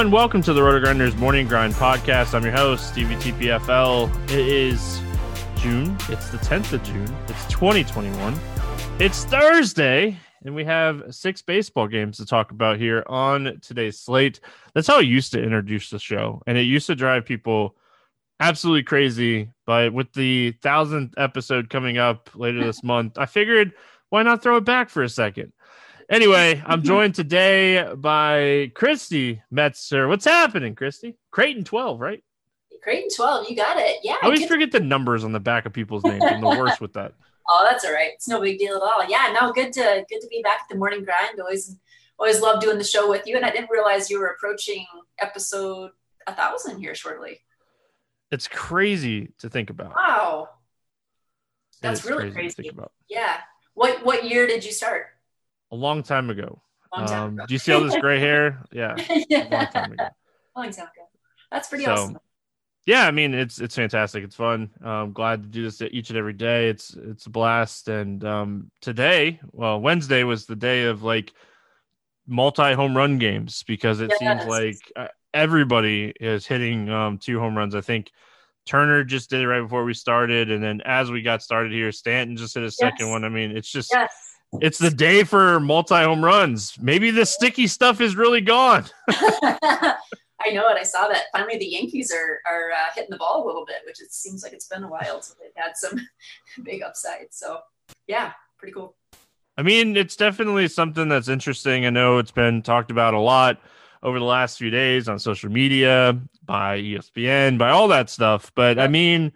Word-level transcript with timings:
everyone. 0.00 0.18
Welcome 0.18 0.40
to 0.44 0.54
the 0.54 0.62
RotoGrinders 0.62 1.14
Morning 1.18 1.46
Grind 1.46 1.74
Podcast. 1.74 2.32
I'm 2.32 2.42
your 2.42 2.54
host, 2.54 2.88
Stevie 2.88 3.16
TPFL. 3.16 4.30
It 4.30 4.48
is 4.48 4.98
June. 5.56 5.94
It's 6.08 6.30
the 6.30 6.38
10th 6.38 6.72
of 6.72 6.82
June. 6.84 7.14
It's 7.28 7.46
2021. 7.48 8.40
It's 8.98 9.24
Thursday, 9.26 10.16
and 10.42 10.54
we 10.54 10.64
have 10.64 11.14
six 11.14 11.42
baseball 11.42 11.86
games 11.86 12.16
to 12.16 12.24
talk 12.24 12.50
about 12.50 12.78
here 12.78 13.04
on 13.08 13.60
today's 13.60 14.00
slate. 14.00 14.40
That's 14.72 14.86
how 14.86 14.96
I 14.96 15.02
used 15.02 15.32
to 15.32 15.42
introduce 15.42 15.90
the 15.90 15.98
show, 15.98 16.42
and 16.46 16.56
it 16.56 16.62
used 16.62 16.86
to 16.86 16.94
drive 16.94 17.26
people 17.26 17.76
absolutely 18.40 18.84
crazy. 18.84 19.50
But 19.66 19.92
with 19.92 20.14
the 20.14 20.52
thousandth 20.62 21.12
episode 21.18 21.68
coming 21.68 21.98
up 21.98 22.30
later 22.34 22.64
this 22.64 22.82
month, 22.82 23.18
I 23.18 23.26
figured 23.26 23.74
why 24.08 24.22
not 24.22 24.42
throw 24.42 24.56
it 24.56 24.64
back 24.64 24.88
for 24.88 25.02
a 25.02 25.10
second? 25.10 25.52
Anyway, 26.10 26.60
I'm 26.66 26.82
joined 26.82 27.14
today 27.14 27.94
by 27.94 28.72
Christy 28.74 29.40
Metzer. 29.52 30.08
What's 30.08 30.24
happening, 30.24 30.74
Christy? 30.74 31.16
Krayton 31.32 31.64
12, 31.64 32.00
right? 32.00 32.22
Krayton 32.86 33.14
12, 33.14 33.48
you 33.48 33.56
got 33.56 33.76
it. 33.78 33.98
Yeah. 34.02 34.16
I 34.20 34.26
always 34.26 34.44
forget 34.46 34.72
the 34.72 34.80
numbers 34.80 35.22
on 35.22 35.32
the 35.32 35.40
back 35.40 35.66
of 35.66 35.72
people's 35.72 36.02
names. 36.02 36.22
I'm 36.26 36.40
the 36.40 36.48
worst 36.58 36.80
with 36.80 36.94
that. 36.94 37.14
Oh, 37.48 37.66
that's 37.68 37.84
all 37.84 37.92
right. 37.92 38.10
It's 38.14 38.28
no 38.28 38.40
big 38.40 38.58
deal 38.58 38.76
at 38.76 38.82
all. 38.82 39.08
Yeah, 39.08 39.36
no, 39.38 39.52
good 39.52 39.72
to 39.74 40.04
good 40.08 40.20
to 40.20 40.28
be 40.28 40.40
back 40.42 40.60
at 40.60 40.68
the 40.70 40.76
morning 40.76 41.04
grind. 41.04 41.40
Always 41.40 41.76
always 42.18 42.40
love 42.40 42.60
doing 42.60 42.78
the 42.78 42.84
show 42.84 43.08
with 43.08 43.26
you. 43.26 43.36
And 43.36 43.44
I 43.44 43.50
didn't 43.50 43.70
realize 43.70 44.08
you 44.08 44.20
were 44.20 44.28
approaching 44.28 44.86
episode 45.18 45.90
a 46.26 46.34
thousand 46.34 46.78
here 46.78 46.94
shortly. 46.94 47.40
It's 48.30 48.46
crazy 48.46 49.32
to 49.40 49.48
think 49.48 49.68
about. 49.68 49.96
Wow. 49.96 50.48
That's 51.82 52.04
really 52.04 52.30
crazy. 52.30 52.62
crazy. 52.62 52.78
Yeah. 53.08 53.38
What 53.74 54.04
what 54.04 54.24
year 54.24 54.46
did 54.46 54.64
you 54.64 54.72
start? 54.72 55.06
A 55.72 55.76
long 55.76 56.02
time 56.02 56.30
ago. 56.30 56.62
Long 56.96 57.06
time 57.06 57.22
um, 57.22 57.34
ago. 57.34 57.46
Do 57.46 57.54
you 57.54 57.58
see 57.58 57.72
all 57.72 57.82
this 57.82 57.96
gray 57.96 58.18
hair? 58.18 58.64
Yeah. 58.72 58.96
yeah. 59.28 59.48
long 59.50 59.66
time 59.66 59.92
ago. 59.92 60.08
Long 60.56 60.70
time 60.70 60.84
ago. 60.84 61.08
That's 61.50 61.68
pretty 61.68 61.84
so, 61.84 61.92
awesome 61.92 62.18
yeah, 62.86 63.06
I 63.06 63.10
mean 63.10 63.34
it's 63.34 63.60
it's 63.60 63.76
fantastic. 63.76 64.24
It's 64.24 64.34
fun. 64.34 64.70
I'm 64.82 65.12
glad 65.12 65.42
to 65.42 65.48
do 65.48 65.62
this 65.62 65.82
each 65.82 66.10
and 66.10 66.18
every 66.18 66.32
day. 66.32 66.68
It's 66.68 66.94
it's 66.94 67.26
a 67.26 67.30
blast. 67.30 67.88
And 67.88 68.24
um, 68.24 68.70
today, 68.80 69.40
well, 69.52 69.80
Wednesday 69.80 70.24
was 70.24 70.46
the 70.46 70.56
day 70.56 70.84
of 70.84 71.02
like 71.02 71.32
multi 72.26 72.72
home 72.72 72.96
run 72.96 73.18
games 73.18 73.62
because 73.66 74.00
it 74.00 74.10
yes. 74.10 74.18
seems 74.18 74.50
like 74.50 74.78
uh, 74.96 75.08
everybody 75.34 76.12
is 76.20 76.46
hitting 76.46 76.88
um, 76.90 77.18
two 77.18 77.38
home 77.38 77.56
runs. 77.56 77.74
I 77.74 77.80
think 77.80 78.10
Turner 78.66 79.04
just 79.04 79.30
did 79.30 79.42
it 79.42 79.46
right 79.46 79.62
before 79.62 79.84
we 79.84 79.94
started, 79.94 80.50
and 80.50 80.62
then 80.62 80.80
as 80.84 81.10
we 81.10 81.22
got 81.22 81.42
started 81.42 81.72
here, 81.72 81.92
Stanton 81.92 82.36
just 82.36 82.54
hit 82.54 82.64
a 82.64 82.70
second 82.70 83.06
yes. 83.06 83.10
one. 83.10 83.24
I 83.24 83.28
mean, 83.28 83.56
it's 83.56 83.70
just. 83.70 83.92
Yes. 83.92 84.29
It's 84.60 84.78
the 84.78 84.90
day 84.90 85.22
for 85.22 85.60
multi 85.60 85.94
home 85.94 86.24
runs. 86.24 86.76
Maybe 86.80 87.10
the 87.10 87.24
sticky 87.24 87.66
stuff 87.66 88.00
is 88.00 88.16
really 88.16 88.40
gone. 88.40 88.84
I 89.08 90.52
know 90.52 90.68
it. 90.68 90.76
I 90.78 90.82
saw 90.82 91.06
that. 91.08 91.24
Finally, 91.32 91.58
the 91.58 91.66
Yankees 91.66 92.12
are 92.12 92.40
are 92.50 92.72
uh, 92.72 92.92
hitting 92.94 93.10
the 93.10 93.16
ball 93.16 93.44
a 93.44 93.46
little 93.46 93.64
bit, 93.64 93.76
which 93.86 94.00
it 94.02 94.12
seems 94.12 94.42
like 94.42 94.52
it's 94.52 94.66
been 94.66 94.82
a 94.82 94.88
while. 94.88 95.22
So 95.22 95.34
they've 95.40 95.50
had 95.54 95.76
some 95.76 96.00
big 96.64 96.82
upside. 96.82 97.28
So 97.30 97.60
yeah, 98.06 98.32
pretty 98.58 98.72
cool. 98.72 98.96
I 99.56 99.62
mean, 99.62 99.96
it's 99.96 100.16
definitely 100.16 100.68
something 100.68 101.08
that's 101.08 101.28
interesting. 101.28 101.86
I 101.86 101.90
know 101.90 102.18
it's 102.18 102.30
been 102.30 102.62
talked 102.62 102.90
about 102.90 103.14
a 103.14 103.20
lot 103.20 103.60
over 104.02 104.18
the 104.18 104.24
last 104.24 104.58
few 104.58 104.70
days 104.70 105.08
on 105.08 105.18
social 105.18 105.50
media, 105.50 106.18
by 106.44 106.78
ESPN, 106.78 107.58
by 107.58 107.70
all 107.70 107.88
that 107.88 108.08
stuff. 108.08 108.50
But 108.54 108.78
I 108.78 108.88
mean, 108.88 109.32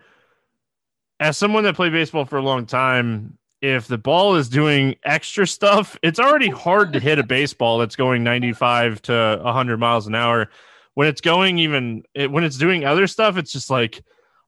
as 1.21 1.37
someone 1.37 1.65
that 1.65 1.77
played 1.77 1.93
baseball 1.93 2.25
for 2.25 2.39
a 2.39 2.43
long 2.43 2.67
time, 2.67 3.39
if 3.65 3.89
the 3.89 3.97
ball 3.97 4.37
is 4.37 4.51
doing 4.51 4.97
extra 5.05 5.47
stuff, 5.47 5.97
it's 6.03 6.19
already 6.19 6.51
hard 6.51 6.93
to 6.93 7.01
hit 7.01 7.19
a 7.19 7.23
baseball 7.23 7.79
that's 7.79 7.97
going 7.97 8.23
95 8.23 9.01
to 9.03 9.41
100 9.43 9.79
miles 9.79 10.07
an 10.07 10.15
hour 10.15 10.51
when 10.95 11.09
it's 11.09 11.21
going 11.21 11.59
even 11.59 12.05
it, 12.15 12.31
when 12.31 12.45
it's 12.45 12.59
doing 12.59 12.85
other 12.85 13.07
stuff, 13.07 13.37
it's 13.37 13.53
just 13.53 13.71
like, 13.71 14.03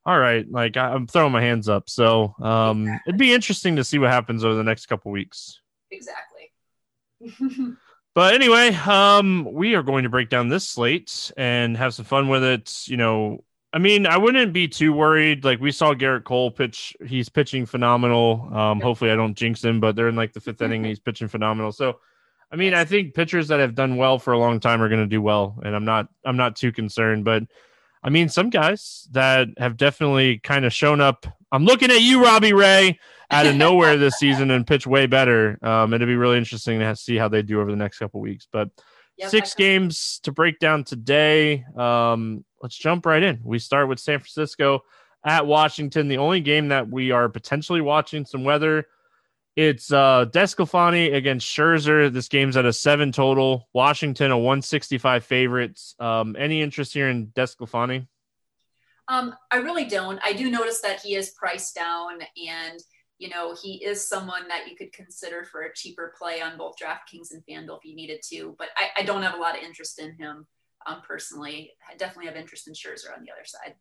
all 0.05 0.19
right, 0.19 0.47
like 0.51 0.77
I, 0.77 0.95
am 0.95 1.07
throwing 1.07 1.33
my 1.33 1.41
hands 1.43 1.69
up. 1.69 1.89
So 1.89 2.35
um, 2.41 2.83
exactly. 2.83 3.03
it'd 3.09 3.19
be 3.19 3.35
interesting 3.35 3.77
to 3.77 3.85
see 3.85 3.99
what 3.99 4.11
happens 4.11 4.45
over 4.45 4.55
the 4.55 4.63
next 4.63 4.87
couple 4.87 5.11
weeks. 5.11 5.61
Exactly. 5.91 6.53
but 8.15 8.35
anyway, 8.35 8.69
um, 8.75 9.49
we 9.51 9.75
are 9.75 9.83
going 9.83 10.05
to 10.05 10.11
break 10.11 10.29
down 10.29 10.49
this 10.49 10.69
slate 10.69 11.33
and 11.37 11.77
have 11.77 11.95
some 11.95 12.05
fun 12.05 12.29
with 12.29 12.45
it. 12.45 12.87
You 12.87 12.97
know, 12.99 13.45
I 13.77 13.79
mean, 13.79 14.07
I 14.07 14.17
wouldn't 14.17 14.55
be 14.55 14.69
too 14.69 14.95
worried. 14.95 15.45
Like 15.45 15.61
we 15.61 15.71
saw 15.71 15.93
Gerrit 15.93 16.25
Cole 16.25 16.51
pitch; 16.51 16.97
he's 17.07 17.29
pitching 17.29 17.67
phenomenal. 17.67 18.49
Um, 18.51 18.81
hopefully, 18.81 19.11
I 19.11 19.17
don't 19.17 19.37
jinx 19.37 19.63
him, 19.63 19.81
but 19.81 19.95
they're 19.95 20.09
in 20.09 20.17
like 20.17 20.33
the 20.33 20.41
fifth 20.41 20.63
inning. 20.63 20.83
He's 20.83 20.99
pitching 20.99 21.29
phenomenal. 21.29 21.73
So 21.73 21.99
I 22.51 22.57
mean, 22.57 22.73
I 22.73 22.87
think 22.87 23.13
pitchers 23.13 23.49
that 23.49 23.61
have 23.61 23.75
done 23.75 23.99
well 23.99 24.19
for 24.19 24.33
a 24.33 24.39
long 24.39 24.61
time 24.61 24.81
are 24.81 24.89
going 24.89 25.03
to 25.03 25.07
do 25.07 25.21
well, 25.21 25.61
and 25.63 25.77
I'm 25.77 25.85
not 25.85 26.09
I'm 26.25 26.39
not 26.39 26.57
too 26.57 26.73
concerned. 26.73 27.27
But 27.27 27.43
I 28.03 28.09
mean, 28.09 28.31
some 28.31 28.49
guys 28.49 29.09
that 29.11 29.49
have 29.59 29.77
definitely 29.77 30.39
kind 30.39 30.65
of 30.65 30.73
shown 30.73 31.03
up. 31.03 31.27
I'm 31.53 31.67
looking 31.67 31.91
at 31.91 32.01
you, 32.01 32.25
Robbie 32.25 32.55
Ray, 32.55 32.99
out 33.31 33.45
of 33.45 33.57
nowhere 33.57 33.99
this 33.99 34.15
season 34.15 34.51
and 34.53 34.67
pitch 34.67 34.87
way 34.87 35.07
better. 35.07 35.59
Um, 35.61 35.93
it'll 35.93 36.07
be 36.07 36.17
really 36.17 36.39
interesting 36.39 36.79
to 36.79 36.97
see 36.97 37.17
how 37.17 37.29
they 37.29 37.43
do 37.43 37.61
over 37.61 37.71
the 37.71 37.77
next 37.77 37.99
couple 37.99 38.23
weeks. 38.23 38.49
But 38.51 38.71
yep, 39.19 39.29
six 39.29 39.55
games 39.55 40.19
to 40.23 40.33
break 40.33 40.61
down 40.61 40.85
today. 40.85 41.67
Um, 41.77 42.43
let's 42.67 42.77
jump 42.77 43.07
right 43.07 43.23
in. 43.23 43.39
We 43.45 43.61
start 43.61 43.89
with 43.89 44.01
San 44.01 44.19
Francisco 44.19 44.83
at 45.25 45.47
Washington. 45.47 46.09
The 46.09 46.19
only 46.19 46.41
game 46.41 46.67
that 46.69 46.91
we 46.91 47.13
are 47.13 47.29
potentially 47.29 47.81
watching 47.81 48.25
some 48.25 48.43
weather 48.43 48.87
it's 49.57 49.91
uh, 49.91 50.27
DeSclafani 50.29 51.15
against 51.15 51.49
Scherzer. 51.49 52.13
This 52.13 52.29
game's 52.29 52.59
at 52.59 52.67
a 52.67 52.73
seven 52.75 53.11
total. 53.11 53.69
Washington 53.73 54.31
a 54.31 54.37
165 54.37 55.25
favorites. 55.25 55.95
Um, 55.99 56.37
any 56.39 56.61
interest 56.61 56.93
here 56.93 57.09
in 57.09 57.29
DeSclafani? 57.29 58.07
Um, 59.09 59.35
I 59.51 59.57
really 59.57 59.87
don't. 59.87 60.21
I 60.23 60.35
do 60.35 60.51
notice 60.51 60.83
that 60.83 61.01
he 61.01 61.15
is 61.15 61.31
priced 61.31 61.75
down, 61.75 62.19
and 62.21 62.81
you 63.17 63.31
know 63.31 63.55
he 63.55 63.83
is 63.83 64.07
someone 64.07 64.47
that 64.49 64.69
you 64.69 64.77
could 64.77 64.93
consider 64.93 65.45
for 65.45 65.63
a 65.63 65.75
cheaper 65.75 66.13
play 66.19 66.43
on 66.43 66.59
both 66.59 66.75
DraftKings 66.77 67.31
and 67.31 67.43
FanDuel 67.49 67.79
if 67.79 67.85
you 67.87 67.97
needed 67.97 68.21
to. 68.31 68.55
But 68.59 68.69
I, 68.77 69.01
I 69.01 69.03
don't 69.05 69.23
have 69.23 69.39
a 69.39 69.41
lot 69.41 69.57
of 69.57 69.63
interest 69.63 69.99
in 70.01 70.17
him 70.17 70.47
um, 70.87 71.03
personally. 71.07 71.73
I 71.91 71.97
definitely 71.97 72.27
have 72.27 72.37
interest 72.37 72.69
in 72.69 72.75
Scherzer 72.75 73.17
on 73.17 73.25
the 73.25 73.33
other 73.33 73.45
side. 73.45 73.75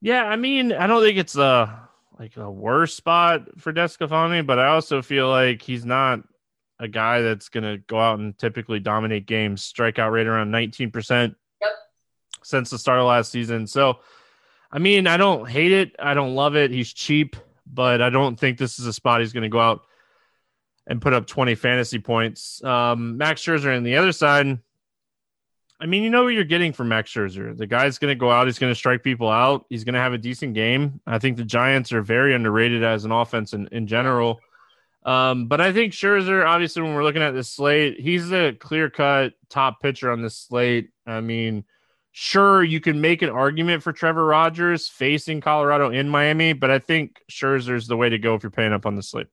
Yeah, 0.00 0.24
I 0.24 0.36
mean, 0.36 0.72
I 0.72 0.86
don't 0.86 1.02
think 1.02 1.18
it's 1.18 1.36
a 1.36 1.88
like 2.18 2.36
a 2.36 2.50
worse 2.50 2.94
spot 2.94 3.48
for 3.58 3.72
DeSclafani, 3.72 4.46
but 4.46 4.58
I 4.58 4.68
also 4.68 5.00
feel 5.00 5.28
like 5.28 5.62
he's 5.62 5.84
not 5.84 6.20
a 6.78 6.88
guy 6.88 7.20
that's 7.20 7.48
going 7.48 7.64
to 7.64 7.78
go 7.86 7.98
out 7.98 8.18
and 8.18 8.36
typically 8.36 8.80
dominate 8.80 9.26
games. 9.26 9.70
Strikeout 9.72 10.10
rate 10.10 10.26
around 10.26 10.50
19% 10.50 11.34
yep. 11.60 11.70
since 12.42 12.70
the 12.70 12.78
start 12.78 12.98
of 12.98 13.06
last 13.06 13.30
season. 13.30 13.66
So, 13.66 14.00
I 14.72 14.78
mean, 14.78 15.06
I 15.06 15.16
don't 15.16 15.48
hate 15.48 15.72
it. 15.72 15.96
I 15.98 16.14
don't 16.14 16.34
love 16.34 16.56
it. 16.56 16.70
He's 16.70 16.92
cheap, 16.92 17.36
but 17.66 18.00
I 18.00 18.10
don't 18.10 18.38
think 18.38 18.58
this 18.58 18.78
is 18.78 18.86
a 18.86 18.92
spot 18.92 19.20
he's 19.20 19.32
going 19.32 19.42
to 19.42 19.48
go 19.48 19.60
out 19.60 19.82
and 20.86 21.00
put 21.00 21.12
up 21.12 21.26
20 21.26 21.54
fantasy 21.54 21.98
points. 21.98 22.62
Um, 22.64 23.16
Max 23.18 23.42
Scherzer 23.42 23.76
on 23.76 23.82
the 23.82 23.96
other 23.96 24.12
side, 24.12 24.58
I 25.80 25.86
mean, 25.86 26.02
you 26.02 26.10
know 26.10 26.24
what 26.24 26.34
you're 26.34 26.44
getting 26.44 26.72
from 26.72 26.88
Max 26.88 27.10
Scherzer. 27.10 27.56
The 27.56 27.66
guy's 27.66 27.98
going 27.98 28.10
to 28.10 28.18
go 28.18 28.30
out. 28.30 28.46
He's 28.46 28.58
going 28.58 28.70
to 28.70 28.76
strike 28.76 29.02
people 29.02 29.30
out. 29.30 29.64
He's 29.70 29.82
going 29.82 29.94
to 29.94 30.00
have 30.00 30.12
a 30.12 30.18
decent 30.18 30.54
game. 30.54 31.00
I 31.06 31.18
think 31.18 31.38
the 31.38 31.44
Giants 31.44 31.92
are 31.92 32.02
very 32.02 32.34
underrated 32.34 32.84
as 32.84 33.06
an 33.06 33.12
offense 33.12 33.54
in, 33.54 33.66
in 33.72 33.86
general. 33.86 34.40
Um, 35.04 35.46
but 35.46 35.60
I 35.60 35.72
think 35.72 35.94
Scherzer, 35.94 36.46
obviously, 36.46 36.82
when 36.82 36.94
we're 36.94 37.02
looking 37.02 37.22
at 37.22 37.32
this 37.32 37.48
slate, 37.48 37.98
he's 37.98 38.30
a 38.30 38.52
clear 38.52 38.90
cut 38.90 39.32
top 39.48 39.80
pitcher 39.80 40.10
on 40.10 40.20
this 40.20 40.36
slate. 40.36 40.90
I 41.06 41.22
mean, 41.22 41.64
sure, 42.12 42.62
you 42.62 42.80
can 42.80 43.00
make 43.00 43.22
an 43.22 43.30
argument 43.30 43.82
for 43.82 43.94
Trevor 43.94 44.26
Rogers 44.26 44.88
facing 44.88 45.40
Colorado 45.40 45.90
in 45.90 46.10
Miami, 46.10 46.52
but 46.52 46.70
I 46.70 46.78
think 46.78 47.22
Scherzer's 47.30 47.86
the 47.86 47.96
way 47.96 48.10
to 48.10 48.18
go 48.18 48.34
if 48.34 48.42
you're 48.42 48.50
paying 48.50 48.74
up 48.74 48.84
on 48.84 48.96
the 48.96 49.02
slate. 49.02 49.28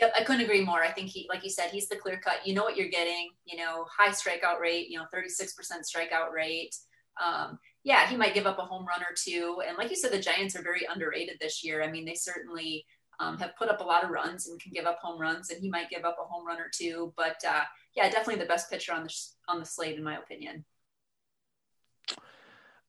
Yep, 0.00 0.12
I 0.14 0.24
couldn't 0.24 0.42
agree 0.42 0.64
more. 0.64 0.82
I 0.82 0.92
think 0.92 1.08
he, 1.08 1.26
like 1.28 1.42
you 1.42 1.50
said, 1.50 1.70
he's 1.70 1.88
the 1.88 1.96
clear 1.96 2.20
cut. 2.22 2.46
You 2.46 2.54
know 2.54 2.62
what 2.62 2.76
you're 2.76 2.88
getting. 2.88 3.30
You 3.46 3.56
know, 3.56 3.86
high 3.96 4.10
strikeout 4.10 4.60
rate. 4.60 4.88
You 4.88 4.98
know, 4.98 5.06
36% 5.14 5.52
strikeout 5.82 6.32
rate. 6.32 6.76
Um, 7.22 7.58
yeah, 7.82 8.06
he 8.08 8.16
might 8.16 8.34
give 8.34 8.46
up 8.46 8.58
a 8.58 8.62
home 8.62 8.84
run 8.84 9.00
or 9.00 9.14
two. 9.16 9.62
And 9.66 9.78
like 9.78 9.90
you 9.90 9.96
said, 9.96 10.12
the 10.12 10.20
Giants 10.20 10.54
are 10.56 10.62
very 10.62 10.86
underrated 10.92 11.38
this 11.40 11.64
year. 11.64 11.82
I 11.82 11.90
mean, 11.90 12.04
they 12.04 12.14
certainly 12.14 12.84
um, 13.20 13.38
have 13.38 13.56
put 13.56 13.68
up 13.68 13.80
a 13.80 13.84
lot 13.84 14.04
of 14.04 14.10
runs 14.10 14.48
and 14.48 14.60
can 14.60 14.72
give 14.72 14.84
up 14.84 14.98
home 15.00 15.20
runs, 15.20 15.50
and 15.50 15.60
he 15.60 15.70
might 15.70 15.88
give 15.88 16.04
up 16.04 16.16
a 16.20 16.24
home 16.24 16.46
run 16.46 16.60
or 16.60 16.70
two. 16.72 17.14
But 17.16 17.36
uh, 17.48 17.62
yeah, 17.94 18.10
definitely 18.10 18.42
the 18.42 18.48
best 18.48 18.70
pitcher 18.70 18.92
on 18.92 19.04
the 19.04 19.14
on 19.48 19.60
the 19.60 19.64
slate, 19.64 19.96
in 19.96 20.04
my 20.04 20.18
opinion. 20.18 20.64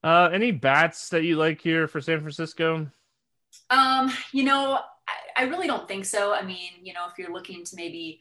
Uh, 0.04 0.30
any 0.32 0.52
bats 0.52 1.10
that 1.10 1.24
you 1.24 1.38
like 1.38 1.62
here 1.62 1.88
for 1.88 2.02
San 2.02 2.20
Francisco? 2.20 2.90
Um, 3.70 4.12
you 4.32 4.44
know, 4.44 4.80
I, 5.38 5.44
really 5.44 5.68
don't 5.68 5.88
think 5.88 6.06
so. 6.06 6.34
I 6.34 6.42
mean, 6.42 6.72
you 6.82 6.94
know, 6.94 7.06
if 7.12 7.18
you're 7.18 7.34
looking 7.34 7.64
to 7.66 7.76
maybe, 7.76 8.20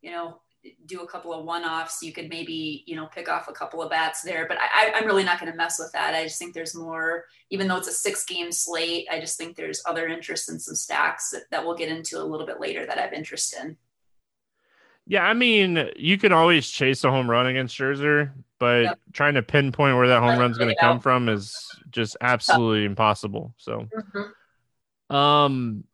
you 0.00 0.10
know, 0.10 0.40
do 0.86 1.00
a 1.00 1.06
couple 1.06 1.34
of 1.34 1.44
one-offs, 1.44 2.02
you 2.02 2.12
could 2.12 2.28
maybe, 2.28 2.84
you 2.86 2.94
know, 2.94 3.06
pick 3.06 3.28
off 3.28 3.48
a 3.48 3.52
couple 3.52 3.82
of 3.82 3.90
bats 3.90 4.22
there. 4.22 4.46
But 4.46 4.58
I, 4.60 4.92
I'm 4.94 5.06
really 5.06 5.24
not 5.24 5.40
going 5.40 5.50
to 5.50 5.56
mess 5.56 5.78
with 5.78 5.90
that. 5.92 6.14
I 6.14 6.24
just 6.24 6.38
think 6.38 6.54
there's 6.54 6.76
more, 6.76 7.24
even 7.50 7.66
though 7.66 7.78
it's 7.78 7.88
a 7.88 7.92
six-game 7.92 8.52
slate. 8.52 9.06
I 9.10 9.18
just 9.18 9.36
think 9.36 9.56
there's 9.56 9.82
other 9.86 10.06
interests 10.06 10.48
in 10.48 10.60
some 10.60 10.76
stacks 10.76 11.30
that, 11.30 11.42
that 11.50 11.64
we'll 11.64 11.76
get 11.76 11.88
into 11.88 12.20
a 12.20 12.24
little 12.24 12.46
bit 12.46 12.60
later 12.60 12.86
that 12.86 12.98
I 12.98 13.02
have 13.02 13.12
interest 13.12 13.56
in. 13.60 13.76
Yeah, 15.06 15.24
I 15.24 15.34
mean, 15.34 15.90
you 15.96 16.16
can 16.16 16.32
always 16.32 16.68
chase 16.68 17.02
a 17.02 17.10
home 17.10 17.28
run 17.28 17.46
against 17.46 17.76
Scherzer, 17.76 18.30
but 18.60 18.82
yep. 18.82 18.98
trying 19.12 19.34
to 19.34 19.42
pinpoint 19.42 19.96
where 19.96 20.06
that 20.06 20.20
home 20.20 20.38
run's 20.38 20.58
going 20.58 20.72
to 20.72 20.80
come 20.80 20.98
out. 20.98 21.02
from 21.02 21.28
is 21.28 21.56
just 21.90 22.16
absolutely 22.20 22.84
impossible. 22.84 23.52
So, 23.56 23.88
mm-hmm. 23.92 25.14
um, 25.14 25.84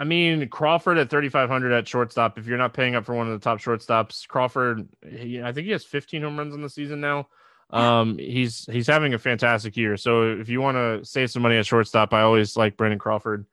I 0.00 0.04
mean, 0.04 0.48
Crawford 0.48 0.96
at 0.96 1.10
3,500 1.10 1.72
at 1.72 1.86
shortstop. 1.86 2.38
If 2.38 2.46
you're 2.46 2.56
not 2.56 2.72
paying 2.72 2.94
up 2.94 3.04
for 3.04 3.14
one 3.14 3.30
of 3.30 3.38
the 3.38 3.44
top 3.44 3.58
shortstops, 3.58 4.26
Crawford, 4.26 4.88
he, 5.06 5.42
I 5.42 5.52
think 5.52 5.66
he 5.66 5.72
has 5.72 5.84
15 5.84 6.22
home 6.22 6.38
runs 6.38 6.54
in 6.54 6.62
the 6.62 6.70
season 6.70 7.02
now. 7.02 7.28
Um, 7.68 8.16
he's 8.16 8.64
he's 8.72 8.86
having 8.86 9.12
a 9.12 9.18
fantastic 9.18 9.76
year. 9.76 9.98
So 9.98 10.30
if 10.30 10.48
you 10.48 10.62
want 10.62 10.76
to 10.76 11.04
save 11.04 11.30
some 11.30 11.42
money 11.42 11.56
at 11.56 11.66
shortstop, 11.66 12.14
I 12.14 12.22
always 12.22 12.56
like 12.56 12.78
Brandon 12.78 12.98
Crawford. 12.98 13.44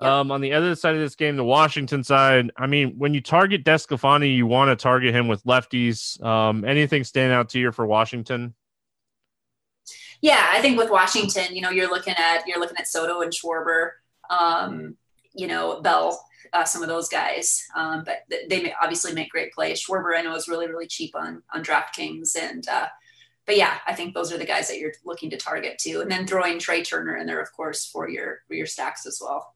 Yep. 0.00 0.08
Um, 0.08 0.30
on 0.30 0.40
the 0.40 0.52
other 0.52 0.76
side 0.76 0.94
of 0.94 1.00
this 1.00 1.16
game, 1.16 1.34
the 1.34 1.44
Washington 1.44 2.04
side, 2.04 2.52
I 2.56 2.68
mean, 2.68 2.94
when 2.96 3.12
you 3.12 3.20
target 3.20 3.64
DeSclafani, 3.64 4.36
you 4.36 4.46
want 4.46 4.70
to 4.70 4.80
target 4.80 5.12
him 5.12 5.26
with 5.26 5.42
lefties. 5.42 6.22
Um, 6.24 6.64
anything 6.64 7.02
stand 7.02 7.32
out 7.32 7.48
to 7.50 7.58
you 7.58 7.72
for 7.72 7.84
Washington? 7.84 8.54
Yeah, 10.20 10.46
I 10.48 10.62
think 10.62 10.78
with 10.78 10.90
Washington, 10.90 11.56
you 11.56 11.60
know, 11.60 11.70
you're 11.70 11.90
looking 11.90 12.14
at 12.16 12.46
you're 12.46 12.60
looking 12.60 12.78
at 12.78 12.86
Soto 12.86 13.20
and 13.20 13.32
Schwarber, 13.32 13.90
um, 14.30 14.96
you 15.34 15.46
know, 15.46 15.80
Bell, 15.80 16.22
uh, 16.52 16.64
some 16.64 16.82
of 16.82 16.88
those 16.88 17.08
guys. 17.08 17.64
Um, 17.76 18.04
but 18.04 18.18
they 18.48 18.72
obviously 18.80 19.12
make 19.12 19.30
great 19.30 19.52
plays. 19.52 19.82
Schwarber, 19.82 20.16
I 20.16 20.22
know, 20.22 20.34
is 20.34 20.48
really 20.48 20.68
really 20.68 20.86
cheap 20.86 21.14
on 21.14 21.42
on 21.54 21.64
DraftKings, 21.64 22.36
and 22.40 22.66
uh, 22.68 22.88
but 23.46 23.56
yeah, 23.56 23.78
I 23.86 23.94
think 23.94 24.14
those 24.14 24.32
are 24.32 24.38
the 24.38 24.44
guys 24.44 24.68
that 24.68 24.78
you're 24.78 24.92
looking 25.04 25.30
to 25.30 25.36
target 25.36 25.78
too, 25.78 26.00
and 26.00 26.10
then 26.10 26.26
throwing 26.26 26.58
Trea 26.58 26.82
Turner 26.82 27.16
in 27.16 27.26
there, 27.26 27.40
of 27.40 27.52
course, 27.52 27.86
for 27.86 28.08
your 28.08 28.40
for 28.46 28.54
your 28.54 28.66
stacks 28.66 29.06
as 29.06 29.20
well. 29.20 29.54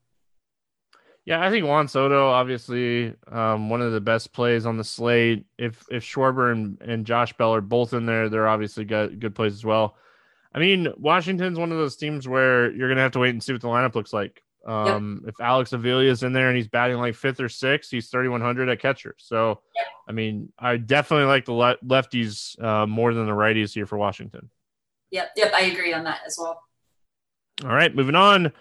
Yeah, 1.25 1.45
I 1.45 1.51
think 1.51 1.67
Juan 1.67 1.89
Soto, 1.89 2.29
obviously, 2.29 3.13
um, 3.27 3.69
one 3.69 3.83
of 3.83 3.91
the 3.91 4.01
best 4.01 4.33
plays 4.33 4.65
on 4.65 4.77
the 4.77 4.85
slate. 4.85 5.45
If 5.59 5.85
if 5.91 6.05
Schwarber 6.05 6.53
and, 6.53 6.81
and 6.81 7.05
Josh 7.05 7.33
Bell 7.33 7.53
are 7.53 7.61
both 7.61 7.95
in 7.95 8.07
there, 8.07 8.29
they're 8.29 8.49
obviously 8.49 8.85
good 8.85 9.19
good 9.21 9.35
plays 9.35 9.53
as 9.53 9.65
well. 9.65 9.97
I 10.55 10.61
mean, 10.61 10.89
Washington's 10.97 11.59
one 11.59 11.73
of 11.73 11.79
those 11.79 11.97
teams 11.97 12.29
where 12.29 12.73
you're 12.73 12.89
gonna 12.89 13.01
have 13.03 13.13
to 13.13 13.19
wait 13.19 13.31
and 13.31 13.43
see 13.43 13.53
what 13.53 13.61
the 13.61 13.69
lineup 13.69 13.97
looks 13.97 14.13
like. 14.13 14.43
Um, 14.67 15.23
yep. 15.25 15.35
If 15.35 15.41
Alex 15.41 15.73
Avila 15.73 16.03
is 16.03 16.25
in 16.25 16.33
there 16.33 16.49
and 16.49 16.57
he's 16.57 16.69
batting 16.69 16.99
like 16.99 17.15
fifth 17.15 17.41
or 17.41 17.49
sixth, 17.49 17.91
he's 17.91 18.09
3,100 18.09 18.69
at 18.69 18.81
catcher. 18.81 19.15
So, 19.19 19.61
yep. 19.77 19.87
I 20.09 20.13
mean, 20.13 20.53
I 20.59 20.77
definitely 20.77 21.27
like 21.27 21.45
the 21.45 21.53
le- 21.53 21.79
lefties 21.85 22.61
uh, 22.63 22.87
more 22.87 23.15
than 23.15 23.27
the 23.27 23.33
righties 23.33 23.73
here 23.73 23.87
for 23.87 23.97
Washington. 23.97 24.51
Yep, 25.13 25.31
yep, 25.37 25.53
I 25.55 25.63
agree 25.63 25.93
on 25.93 26.05
that 26.05 26.21
as 26.27 26.37
well. 26.39 26.63
All 27.65 27.71
right, 27.71 27.95
moving 27.95 28.17
on. 28.17 28.53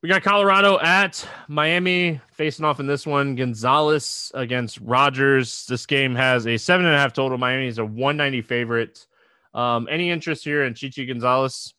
We 0.00 0.08
got 0.08 0.22
Colorado 0.22 0.80
at 0.80 1.26
Miami 1.48 2.20
facing 2.32 2.64
off 2.64 2.80
in 2.80 2.86
this 2.86 3.06
one. 3.06 3.36
Gonzalez 3.36 4.32
against 4.34 4.80
Rogers. 4.80 5.66
This 5.66 5.86
game 5.86 6.14
has 6.14 6.46
a 6.46 6.56
seven 6.56 6.86
and 6.86 6.94
a 6.94 6.98
half 6.98 7.12
total. 7.12 7.36
Miami 7.36 7.66
is 7.66 7.78
a 7.78 7.84
190 7.84 8.42
favorite. 8.42 9.06
Um, 9.54 9.86
any 9.90 10.10
interest 10.10 10.44
here 10.44 10.64
in 10.64 10.74
Chichi 10.74 11.06
Gonzalez? 11.06 11.74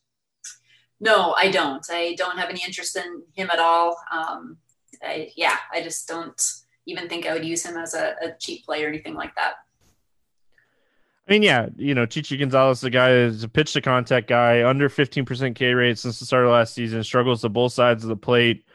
No, 1.00 1.34
I 1.36 1.50
don't. 1.50 1.84
I 1.90 2.14
don't 2.14 2.38
have 2.38 2.50
any 2.50 2.62
interest 2.64 2.96
in 2.96 3.22
him 3.34 3.50
at 3.50 3.58
all. 3.58 3.96
Um, 4.12 4.58
I, 5.02 5.30
yeah, 5.36 5.56
I 5.72 5.82
just 5.82 6.08
don't 6.08 6.40
even 6.86 7.08
think 7.08 7.26
I 7.26 7.32
would 7.32 7.44
use 7.44 7.64
him 7.64 7.76
as 7.76 7.94
a, 7.94 8.14
a 8.22 8.32
cheap 8.38 8.64
play 8.64 8.84
or 8.84 8.88
anything 8.88 9.14
like 9.14 9.34
that. 9.34 9.54
I 11.26 11.32
mean, 11.32 11.42
yeah, 11.42 11.68
you 11.76 11.94
know, 11.94 12.04
Chichi 12.04 12.36
Gonzalez, 12.36 12.82
the 12.82 12.90
guy 12.90 13.10
is 13.12 13.42
a 13.44 13.48
pitch 13.48 13.72
to 13.72 13.80
contact 13.80 14.28
guy, 14.28 14.68
under 14.68 14.90
15% 14.90 15.54
K 15.54 15.72
rate 15.72 15.98
since 15.98 16.18
the 16.18 16.26
start 16.26 16.44
of 16.44 16.50
last 16.50 16.74
season, 16.74 17.02
struggles 17.02 17.40
to 17.40 17.48
both 17.48 17.72
sides 17.72 18.04
of 18.04 18.08
the 18.08 18.16
plate. 18.16 18.66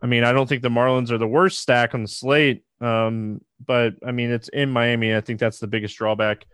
I 0.00 0.06
mean, 0.06 0.22
I 0.22 0.30
don't 0.30 0.48
think 0.48 0.62
the 0.62 0.68
Marlins 0.68 1.10
are 1.10 1.18
the 1.18 1.26
worst 1.26 1.58
stack 1.58 1.94
on 1.94 2.02
the 2.02 2.08
slate, 2.08 2.64
um, 2.80 3.40
but 3.64 3.94
I 4.06 4.12
mean, 4.12 4.30
it's 4.30 4.48
in 4.48 4.70
Miami. 4.70 5.14
I 5.14 5.20
think 5.20 5.40
that's 5.40 5.58
the 5.58 5.66
biggest 5.66 5.96
drawback. 5.96 6.46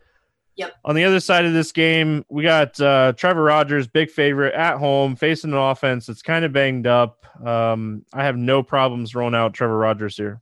Yep. 0.56 0.72
On 0.84 0.94
the 0.94 1.04
other 1.04 1.18
side 1.18 1.44
of 1.44 1.52
this 1.52 1.72
game, 1.72 2.24
we 2.28 2.44
got 2.44 2.80
uh, 2.80 3.12
Trevor 3.16 3.42
Rogers, 3.42 3.88
big 3.88 4.10
favorite 4.10 4.54
at 4.54 4.78
home, 4.78 5.16
facing 5.16 5.52
an 5.52 5.58
offense 5.58 6.06
that's 6.06 6.22
kind 6.22 6.44
of 6.44 6.52
banged 6.52 6.86
up. 6.86 7.26
Um, 7.44 8.04
I 8.12 8.24
have 8.24 8.36
no 8.36 8.62
problems 8.62 9.14
rolling 9.14 9.34
out 9.34 9.54
Trevor 9.54 9.76
Rogers 9.76 10.16
here. 10.16 10.40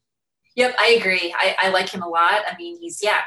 Yep, 0.55 0.75
I 0.79 0.99
agree. 1.01 1.35
I, 1.35 1.57
I 1.63 1.69
like 1.71 1.89
him 1.89 2.03
a 2.03 2.09
lot. 2.09 2.43
I 2.47 2.55
mean, 2.59 2.79
he's 2.79 3.03
yeah, 3.03 3.23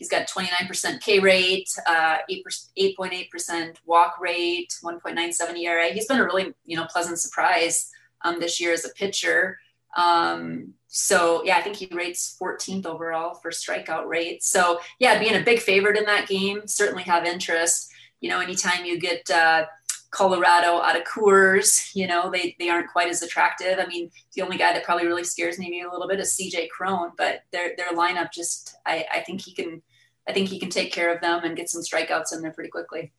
He's 0.00 0.08
got 0.08 0.26
29% 0.26 1.02
K 1.02 1.18
rate, 1.18 1.68
uh, 1.86 2.16
8.8% 2.30 3.76
walk 3.84 4.18
rate, 4.18 4.74
1.97 4.82 5.58
ERA. 5.58 5.88
He's 5.88 6.06
been 6.06 6.18
a 6.18 6.24
really, 6.24 6.54
you 6.64 6.74
know, 6.78 6.86
pleasant 6.86 7.18
surprise 7.18 7.90
um, 8.22 8.40
this 8.40 8.58
year 8.58 8.72
as 8.72 8.86
a 8.86 8.88
pitcher. 8.94 9.58
Um, 9.94 10.72
so 10.92 11.44
yeah, 11.44 11.56
I 11.56 11.62
think 11.62 11.76
he 11.76 11.86
rates 11.92 12.36
14th 12.40 12.84
overall 12.84 13.34
for 13.34 13.52
strikeout 13.52 14.08
rate. 14.08 14.42
So 14.42 14.80
yeah, 14.98 15.20
being 15.20 15.40
a 15.40 15.44
big 15.44 15.60
favorite 15.60 15.96
in 15.96 16.04
that 16.06 16.26
game, 16.26 16.66
certainly 16.66 17.04
have 17.04 17.24
interest. 17.24 17.92
You 18.20 18.28
know, 18.28 18.40
anytime 18.40 18.84
you 18.84 18.98
get 18.98 19.30
uh, 19.30 19.66
Colorado 20.10 20.80
out 20.80 20.96
of 20.96 21.04
Coors, 21.04 21.94
you 21.94 22.08
know, 22.08 22.28
they, 22.28 22.56
they 22.58 22.68
aren't 22.70 22.90
quite 22.90 23.08
as 23.08 23.22
attractive. 23.22 23.78
I 23.78 23.86
mean, 23.86 24.10
the 24.34 24.42
only 24.42 24.56
guy 24.56 24.72
that 24.72 24.82
probably 24.82 25.06
really 25.06 25.22
scares 25.22 25.60
me 25.60 25.80
a 25.80 25.88
little 25.88 26.08
bit 26.08 26.18
is 26.18 26.36
CJ 26.36 26.70
Cron, 26.70 27.12
but 27.16 27.42
their 27.52 27.76
their 27.76 27.92
lineup 27.92 28.32
just 28.32 28.74
I, 28.84 29.06
I 29.14 29.20
think 29.20 29.42
he 29.42 29.54
can 29.54 29.82
I 30.28 30.32
think 30.32 30.48
he 30.48 30.58
can 30.58 30.70
take 30.70 30.92
care 30.92 31.14
of 31.14 31.20
them 31.20 31.44
and 31.44 31.56
get 31.56 31.70
some 31.70 31.82
strikeouts 31.82 32.34
in 32.34 32.42
there 32.42 32.52
pretty 32.52 32.70
quickly. 32.70 33.12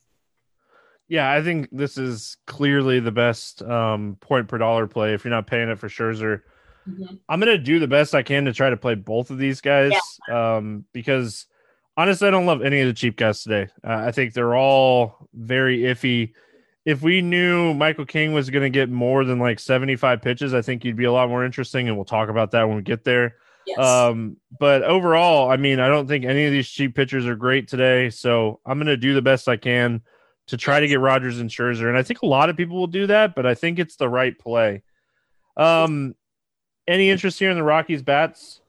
Yeah, 1.07 1.31
I 1.31 1.41
think 1.41 1.69
this 1.71 1.97
is 1.97 2.35
clearly 2.47 2.99
the 2.99 3.11
best 3.11 3.61
um, 3.63 4.17
point 4.19 4.49
per 4.49 4.57
dollar 4.57 4.87
play 4.87 5.13
if 5.13 5.23
you're 5.23 5.33
not 5.33 5.47
paying 5.47 5.69
it 5.69 5.79
for 5.79 5.87
Scherzer. 5.87 6.41
Mm-hmm. 6.87 7.15
I'm 7.29 7.39
gonna 7.39 7.57
do 7.57 7.79
the 7.79 7.87
best 7.87 8.15
I 8.15 8.23
can 8.23 8.45
to 8.45 8.53
try 8.53 8.69
to 8.69 8.77
play 8.77 8.95
both 8.95 9.29
of 9.29 9.37
these 9.37 9.61
guys 9.61 9.93
yeah. 10.27 10.55
um, 10.57 10.85
because 10.93 11.45
honestly, 11.97 12.27
I 12.27 12.31
don't 12.31 12.45
love 12.45 12.61
any 12.61 12.81
of 12.81 12.87
the 12.87 12.93
cheap 12.93 13.17
guys 13.17 13.43
today. 13.43 13.67
Uh, 13.83 14.03
I 14.07 14.11
think 14.11 14.33
they're 14.33 14.55
all 14.55 15.27
very 15.33 15.79
iffy. 15.79 16.33
If 16.83 17.01
we 17.01 17.21
knew 17.21 17.75
Michael 17.75 18.05
King 18.05 18.33
was 18.33 18.49
going 18.49 18.63
to 18.63 18.69
get 18.69 18.89
more 18.89 19.23
than 19.23 19.37
like 19.37 19.59
75 19.59 20.21
pitches, 20.21 20.53
I 20.53 20.63
think 20.63 20.81
he'd 20.81 20.95
be 20.95 21.05
a 21.05 21.11
lot 21.11 21.29
more 21.29 21.45
interesting, 21.45 21.87
and 21.87 21.95
we'll 21.95 22.05
talk 22.05 22.29
about 22.29 22.51
that 22.51 22.67
when 22.67 22.77
we 22.77 22.81
get 22.81 23.03
there. 23.03 23.35
Yes. 23.67 23.77
Um, 23.77 24.37
but 24.59 24.81
overall, 24.83 25.51
I 25.51 25.57
mean, 25.57 25.79
I 25.79 25.87
don't 25.87 26.07
think 26.07 26.25
any 26.25 26.45
of 26.45 26.51
these 26.51 26.67
cheap 26.67 26.95
pitchers 26.95 27.27
are 27.27 27.35
great 27.35 27.67
today. 27.67 28.09
So 28.09 28.59
I'm 28.65 28.79
going 28.79 28.87
to 28.87 28.97
do 28.97 29.13
the 29.13 29.21
best 29.21 29.47
I 29.47 29.57
can 29.57 30.01
to 30.47 30.57
try 30.57 30.79
to 30.79 30.87
get 30.87 30.99
Rogers 30.99 31.39
and 31.39 31.49
Scherzer. 31.49 31.87
And 31.87 31.97
I 31.97 32.03
think 32.03 32.23
a 32.23 32.27
lot 32.27 32.49
of 32.49 32.57
people 32.57 32.77
will 32.77 32.87
do 32.87 33.07
that, 33.07 33.35
but 33.35 33.45
I 33.45 33.53
think 33.53 33.77
it's 33.77 33.95
the 33.95 34.09
right 34.09 34.37
play. 34.37 34.81
Um, 35.55 36.15
any 36.87 37.09
interest 37.09 37.39
here 37.39 37.51
in 37.51 37.57
the 37.57 37.63
Rockies 37.63 38.01
bats? 38.01 38.61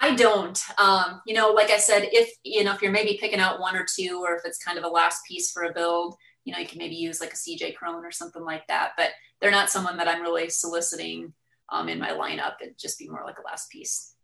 I 0.00 0.14
don't. 0.16 0.60
Um, 0.78 1.22
you 1.26 1.34
know, 1.34 1.50
like 1.50 1.70
I 1.70 1.78
said, 1.78 2.08
if 2.10 2.34
you 2.42 2.64
know, 2.64 2.74
if 2.74 2.82
you're 2.82 2.90
maybe 2.90 3.18
picking 3.20 3.38
out 3.38 3.60
one 3.60 3.76
or 3.76 3.86
two, 3.88 4.20
or 4.24 4.34
if 4.34 4.42
it's 4.44 4.62
kind 4.62 4.76
of 4.76 4.84
a 4.84 4.88
last 4.88 5.22
piece 5.26 5.52
for 5.52 5.62
a 5.62 5.72
build, 5.72 6.16
you 6.44 6.52
know, 6.52 6.58
you 6.58 6.66
can 6.66 6.78
maybe 6.78 6.96
use 6.96 7.20
like 7.20 7.32
a 7.32 7.36
CJ 7.36 7.76
Cron 7.76 8.04
or 8.04 8.10
something 8.10 8.44
like 8.44 8.66
that. 8.66 8.92
But 8.96 9.10
they're 9.40 9.52
not 9.52 9.70
someone 9.70 9.96
that 9.98 10.08
I'm 10.08 10.22
really 10.22 10.48
soliciting 10.48 11.32
um, 11.70 11.88
in 11.88 12.00
my 12.00 12.10
lineup. 12.10 12.54
It'd 12.60 12.78
just 12.78 12.98
be 12.98 13.08
more 13.08 13.22
like 13.24 13.38
a 13.38 13.46
last 13.46 13.70
piece. 13.70 14.14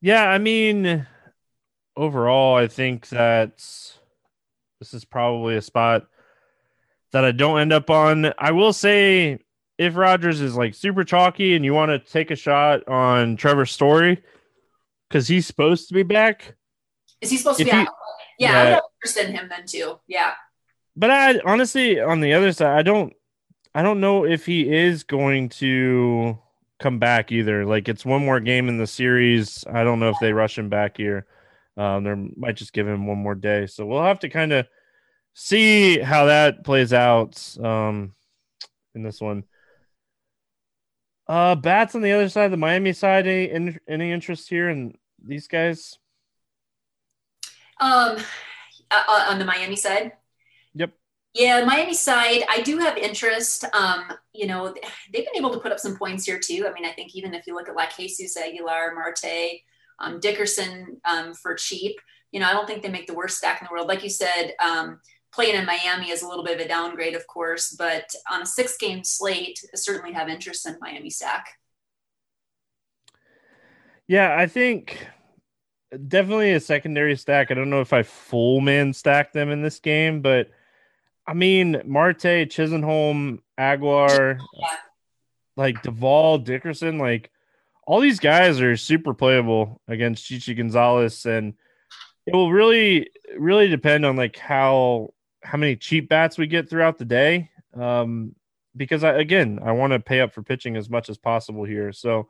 Yeah, 0.00 0.24
I 0.24 0.38
mean, 0.38 1.06
overall, 1.96 2.56
I 2.56 2.66
think 2.66 3.08
that 3.10 3.58
this 4.80 4.94
is 4.94 5.04
probably 5.04 5.56
a 5.56 5.62
spot 5.62 6.08
that 7.12 7.24
I 7.24 7.30
don't 7.30 7.60
end 7.60 7.72
up 7.72 7.88
on. 7.88 8.32
I 8.36 8.50
will 8.50 8.72
say, 8.72 9.38
if 9.82 9.96
Rogers 9.96 10.40
is 10.40 10.56
like 10.56 10.74
super 10.74 11.04
chalky 11.04 11.54
and 11.54 11.64
you 11.64 11.74
want 11.74 11.90
to 11.90 11.98
take 11.98 12.30
a 12.30 12.36
shot 12.36 12.86
on 12.88 13.36
Trevor 13.36 13.66
Story 13.66 14.22
because 15.08 15.28
he's 15.28 15.46
supposed 15.46 15.88
to 15.88 15.94
be 15.94 16.02
back. 16.02 16.54
Is 17.20 17.30
he 17.30 17.36
supposed 17.36 17.58
to 17.58 17.64
be 17.64 17.70
he, 17.70 17.76
out? 17.76 17.88
Yeah, 18.38 18.50
yeah, 18.50 18.58
I 18.58 18.64
would 18.64 18.72
have 18.74 18.82
interest 18.96 19.16
in 19.18 19.34
him 19.34 19.48
then 19.48 19.66
too. 19.66 20.00
Yeah. 20.06 20.32
But 20.96 21.10
I 21.10 21.38
honestly, 21.40 22.00
on 22.00 22.20
the 22.20 22.34
other 22.34 22.52
side, 22.52 22.78
I 22.78 22.82
don't 22.82 23.12
I 23.74 23.82
don't 23.82 24.00
know 24.00 24.24
if 24.24 24.46
he 24.46 24.72
is 24.72 25.04
going 25.04 25.48
to 25.50 26.38
come 26.78 26.98
back 26.98 27.32
either. 27.32 27.64
Like 27.64 27.88
it's 27.88 28.04
one 28.04 28.24
more 28.24 28.40
game 28.40 28.68
in 28.68 28.78
the 28.78 28.86
series. 28.86 29.64
I 29.70 29.84
don't 29.84 30.00
know 30.00 30.10
if 30.10 30.16
they 30.20 30.32
rush 30.32 30.58
him 30.58 30.68
back 30.68 30.96
here. 30.96 31.26
Um, 31.76 32.04
they 32.04 32.14
might 32.36 32.56
just 32.56 32.72
give 32.72 32.86
him 32.86 33.06
one 33.06 33.18
more 33.18 33.34
day. 33.34 33.66
So 33.66 33.86
we'll 33.86 34.02
have 34.02 34.20
to 34.20 34.28
kind 34.28 34.52
of 34.52 34.66
see 35.34 35.98
how 35.98 36.26
that 36.26 36.64
plays 36.64 36.92
out 36.92 37.56
um, 37.62 38.14
in 38.94 39.02
this 39.02 39.20
one. 39.20 39.44
Uh, 41.28 41.54
bats 41.54 41.94
on 41.94 42.02
the 42.02 42.12
other 42.12 42.28
side, 42.28 42.50
the 42.50 42.56
Miami 42.56 42.92
side. 42.92 43.26
Any 43.26 43.78
any 43.88 44.12
interest 44.12 44.48
here 44.48 44.68
in 44.68 44.96
these 45.22 45.46
guys? 45.48 45.98
Um, 47.80 48.18
uh, 48.90 49.26
on 49.28 49.38
the 49.38 49.44
Miami 49.44 49.76
side. 49.76 50.12
Yep. 50.74 50.92
Yeah, 51.34 51.64
Miami 51.64 51.94
side, 51.94 52.44
I 52.48 52.60
do 52.60 52.78
have 52.78 52.98
interest. 52.98 53.64
Um, 53.72 54.12
you 54.34 54.46
know, 54.46 54.74
they've 55.12 55.24
been 55.24 55.36
able 55.36 55.52
to 55.52 55.60
put 55.60 55.72
up 55.72 55.78
some 55.78 55.96
points 55.96 56.26
here 56.26 56.38
too. 56.38 56.66
I 56.68 56.72
mean, 56.72 56.84
I 56.84 56.92
think 56.92 57.14
even 57.14 57.34
if 57.34 57.46
you 57.46 57.54
look 57.54 57.68
at 57.68 57.76
like 57.76 57.96
Jesus 57.96 58.36
Aguilar, 58.36 58.94
Marte, 58.94 59.60
um, 59.98 60.20
Dickerson 60.20 61.00
um, 61.04 61.32
for 61.34 61.54
cheap, 61.54 61.96
you 62.32 62.40
know, 62.40 62.46
I 62.46 62.52
don't 62.52 62.66
think 62.66 62.82
they 62.82 62.90
make 62.90 63.06
the 63.06 63.14
worst 63.14 63.38
stack 63.38 63.60
in 63.60 63.66
the 63.66 63.72
world. 63.72 63.88
Like 63.88 64.02
you 64.02 64.10
said, 64.10 64.54
um, 64.62 65.00
playing 65.32 65.56
in 65.56 65.64
Miami 65.64 66.10
is 66.10 66.22
a 66.22 66.28
little 66.28 66.44
bit 66.44 66.60
of 66.60 66.64
a 66.64 66.68
downgrade, 66.68 67.14
of 67.14 67.26
course, 67.26 67.74
but 67.76 68.14
on 68.30 68.42
a 68.42 68.46
six 68.46 68.76
game 68.76 69.02
slate, 69.02 69.60
I 69.72 69.76
certainly 69.76 70.12
have 70.12 70.28
interest 70.28 70.66
in 70.66 70.76
Miami 70.80 71.10
stack. 71.10 71.54
Yeah, 74.06 74.36
I 74.36 74.46
think 74.46 75.06
definitely 76.08 76.52
a 76.52 76.60
secondary 76.60 77.16
stack. 77.16 77.50
I 77.50 77.54
don't 77.54 77.70
know 77.70 77.80
if 77.80 77.92
I 77.92 78.02
full 78.02 78.60
man 78.60 78.92
stack 78.92 79.32
them 79.32 79.50
in 79.50 79.62
this 79.62 79.78
game, 79.78 80.20
but 80.20 80.48
I 81.26 81.34
mean 81.34 81.80
Marte, 81.86 82.50
Chisholm, 82.50 83.42
Aguilar, 83.56 84.38
yeah. 84.54 84.76
like 85.56 85.82
Duvall, 85.82 86.38
Dickerson, 86.38 86.98
like 86.98 87.30
all 87.86 88.00
these 88.00 88.20
guys 88.20 88.60
are 88.60 88.76
super 88.76 89.14
playable 89.14 89.80
against 89.88 90.24
Chichi 90.26 90.54
Gonzalez, 90.54 91.26
and 91.26 91.54
it 92.26 92.34
will 92.34 92.52
really, 92.52 93.10
really 93.36 93.68
depend 93.68 94.06
on 94.06 94.16
like 94.16 94.36
how 94.36 95.12
how 95.42 95.58
many 95.58 95.76
cheap 95.76 96.08
bats 96.08 96.38
we 96.38 96.46
get 96.46 96.68
throughout 96.68 96.98
the 96.98 97.04
day. 97.04 97.50
Um, 97.74 98.34
because 98.76 99.04
I 99.04 99.14
again 99.14 99.60
I 99.62 99.72
want 99.72 99.92
to 99.92 100.00
pay 100.00 100.20
up 100.20 100.32
for 100.32 100.42
pitching 100.42 100.76
as 100.76 100.88
much 100.88 101.08
as 101.08 101.18
possible 101.18 101.64
here. 101.64 101.92
So 101.92 102.28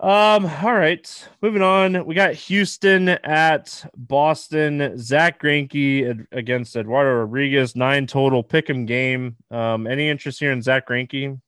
um, 0.00 0.46
all 0.46 0.74
right, 0.74 1.28
moving 1.42 1.62
on. 1.62 2.06
We 2.06 2.14
got 2.14 2.34
Houston 2.34 3.08
at 3.08 3.84
Boston. 3.96 4.96
Zack 4.96 5.42
Greinke 5.42 6.24
against 6.30 6.76
Eduardo 6.76 7.14
Rodriguez. 7.14 7.74
Nine 7.74 8.06
total 8.06 8.44
pick'em 8.44 8.86
game. 8.86 9.36
Um, 9.50 9.88
any 9.88 10.08
interest 10.08 10.38
here 10.38 10.52
in 10.52 10.62
Zack 10.62 10.86
Greinke? 10.86 11.40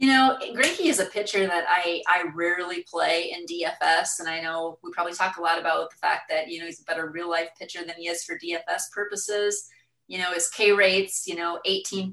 You 0.00 0.08
know, 0.08 0.36
Greinke 0.54 0.86
is 0.86 0.98
a 0.98 1.04
pitcher 1.04 1.46
that 1.46 1.64
I 1.68 2.02
I 2.08 2.24
rarely 2.34 2.84
play 2.90 3.32
in 3.32 3.46
DFS, 3.46 4.18
and 4.18 4.28
I 4.28 4.40
know 4.40 4.78
we 4.82 4.90
probably 4.90 5.12
talk 5.12 5.36
a 5.36 5.42
lot 5.42 5.60
about 5.60 5.90
the 5.90 5.96
fact 5.96 6.22
that 6.30 6.48
you 6.48 6.58
know 6.58 6.66
he's 6.66 6.80
a 6.80 6.84
better 6.84 7.10
real 7.10 7.30
life 7.30 7.50
pitcher 7.58 7.80
than 7.86 7.94
he 7.96 8.08
is 8.08 8.24
for 8.24 8.38
DFS 8.38 8.90
purposes. 8.92 9.68
You 10.08 10.18
know, 10.18 10.32
his 10.32 10.48
K 10.48 10.72
rates, 10.72 11.28
you 11.28 11.36
know, 11.36 11.60
18% 11.68 12.10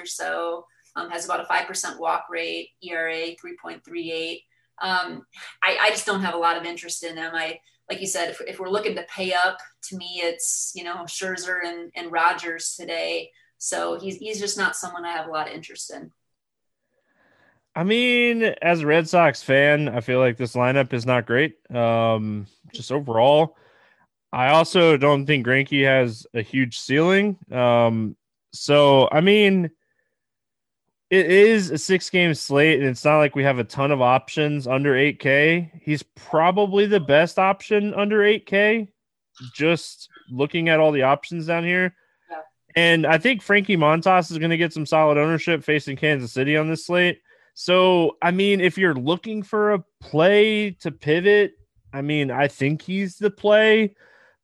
or 0.00 0.06
so. 0.06 0.66
Um, 0.96 1.10
has 1.10 1.24
about 1.24 1.40
a 1.40 1.52
5% 1.52 1.98
walk 1.98 2.26
rate, 2.30 2.68
ERA 2.80 3.34
3.38 3.34 4.38
um, 4.80 5.24
I, 5.62 5.78
I 5.80 5.90
just 5.90 6.06
don't 6.06 6.22
have 6.22 6.34
a 6.34 6.38
lot 6.38 6.56
of 6.56 6.64
interest 6.64 7.04
in 7.04 7.14
them. 7.14 7.32
I 7.34 7.58
like 7.90 8.00
you 8.00 8.06
said, 8.06 8.30
if, 8.30 8.40
if 8.46 8.58
we're 8.58 8.70
looking 8.70 8.96
to 8.96 9.04
pay 9.14 9.34
up, 9.34 9.58
to 9.88 9.96
me 9.96 10.20
it's 10.22 10.72
you 10.74 10.84
know 10.84 11.04
Scherzer 11.04 11.60
and, 11.64 11.92
and 11.94 12.12
Rogers 12.12 12.74
today. 12.78 13.30
So 13.58 13.98
he's 13.98 14.16
he's 14.16 14.40
just 14.40 14.58
not 14.58 14.76
someone 14.76 15.04
I 15.04 15.12
have 15.12 15.28
a 15.28 15.30
lot 15.30 15.48
of 15.48 15.54
interest 15.54 15.92
in. 15.92 16.10
I 17.76 17.82
mean, 17.82 18.42
as 18.62 18.80
a 18.80 18.86
Red 18.86 19.08
Sox 19.08 19.42
fan, 19.42 19.88
I 19.88 20.00
feel 20.00 20.20
like 20.20 20.36
this 20.36 20.54
lineup 20.54 20.92
is 20.92 21.06
not 21.06 21.26
great. 21.26 21.56
Um, 21.74 22.46
just 22.72 22.92
overall, 22.92 23.56
I 24.32 24.48
also 24.48 24.96
don't 24.96 25.26
think 25.26 25.46
Greinke 25.46 25.84
has 25.84 26.26
a 26.34 26.42
huge 26.42 26.78
ceiling. 26.78 27.36
Um, 27.50 28.16
so 28.52 29.08
I 29.10 29.20
mean 29.20 29.70
it 31.10 31.30
is 31.30 31.70
a 31.70 31.78
six 31.78 32.10
game 32.10 32.34
slate, 32.34 32.80
and 32.80 32.88
it's 32.88 33.04
not 33.04 33.18
like 33.18 33.36
we 33.36 33.44
have 33.44 33.58
a 33.58 33.64
ton 33.64 33.92
of 33.92 34.02
options 34.02 34.66
under 34.66 34.94
8K. 34.94 35.70
He's 35.82 36.02
probably 36.02 36.86
the 36.86 36.98
best 36.98 37.38
option 37.38 37.94
under 37.94 38.18
8K, 38.20 38.88
just 39.54 40.08
looking 40.30 40.68
at 40.68 40.80
all 40.80 40.90
the 40.90 41.02
options 41.02 41.46
down 41.46 41.62
here. 41.62 41.94
Yeah. 42.30 42.36
And 42.74 43.06
I 43.06 43.18
think 43.18 43.42
Frankie 43.42 43.76
Montas 43.76 44.30
is 44.32 44.38
going 44.38 44.50
to 44.50 44.56
get 44.56 44.72
some 44.72 44.86
solid 44.86 45.18
ownership 45.18 45.62
facing 45.62 45.96
Kansas 45.96 46.32
City 46.32 46.56
on 46.56 46.68
this 46.68 46.86
slate. 46.86 47.20
So, 47.54 48.16
I 48.20 48.32
mean, 48.32 48.60
if 48.60 48.76
you're 48.76 48.94
looking 48.94 49.42
for 49.42 49.72
a 49.72 49.84
play 50.00 50.72
to 50.80 50.90
pivot, 50.90 51.54
I 51.92 52.02
mean, 52.02 52.30
I 52.30 52.48
think 52.48 52.82
he's 52.82 53.16
the 53.16 53.30
play. 53.30 53.94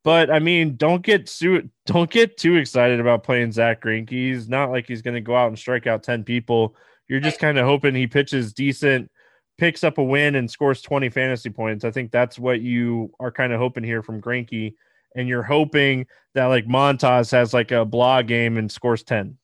But 0.03 0.31
I 0.31 0.39
mean, 0.39 0.77
don't 0.77 1.03
get 1.03 1.27
too 1.27 1.69
don't 1.85 2.09
get 2.09 2.37
too 2.37 2.55
excited 2.55 2.99
about 2.99 3.23
playing 3.23 3.51
Zack 3.51 3.83
Greinke. 3.83 4.09
He's 4.09 4.49
not 4.49 4.71
like 4.71 4.87
he's 4.87 5.01
going 5.01 5.13
to 5.13 5.21
go 5.21 5.35
out 5.35 5.49
and 5.49 5.59
strike 5.59 5.85
out 5.85 6.03
ten 6.03 6.23
people. 6.23 6.75
You're 7.07 7.19
just 7.19 7.39
kind 7.39 7.57
of 7.59 7.65
hoping 7.65 7.93
he 7.93 8.07
pitches 8.07 8.53
decent, 8.53 9.11
picks 9.57 9.83
up 9.83 9.97
a 9.97 10.03
win, 10.03 10.35
and 10.35 10.49
scores 10.49 10.81
twenty 10.81 11.09
fantasy 11.09 11.49
points. 11.49 11.85
I 11.85 11.91
think 11.91 12.11
that's 12.11 12.39
what 12.39 12.61
you 12.61 13.11
are 13.19 13.31
kind 13.31 13.53
of 13.53 13.59
hoping 13.59 13.83
here 13.83 14.01
from 14.01 14.21
Greinke, 14.21 14.73
and 15.15 15.27
you're 15.27 15.43
hoping 15.43 16.07
that 16.33 16.45
like 16.45 16.65
Montas 16.65 17.31
has 17.31 17.53
like 17.53 17.71
a 17.71 17.85
blah 17.85 18.21
game 18.23 18.57
and 18.57 18.71
scores 18.71 19.03
ten. 19.03 19.37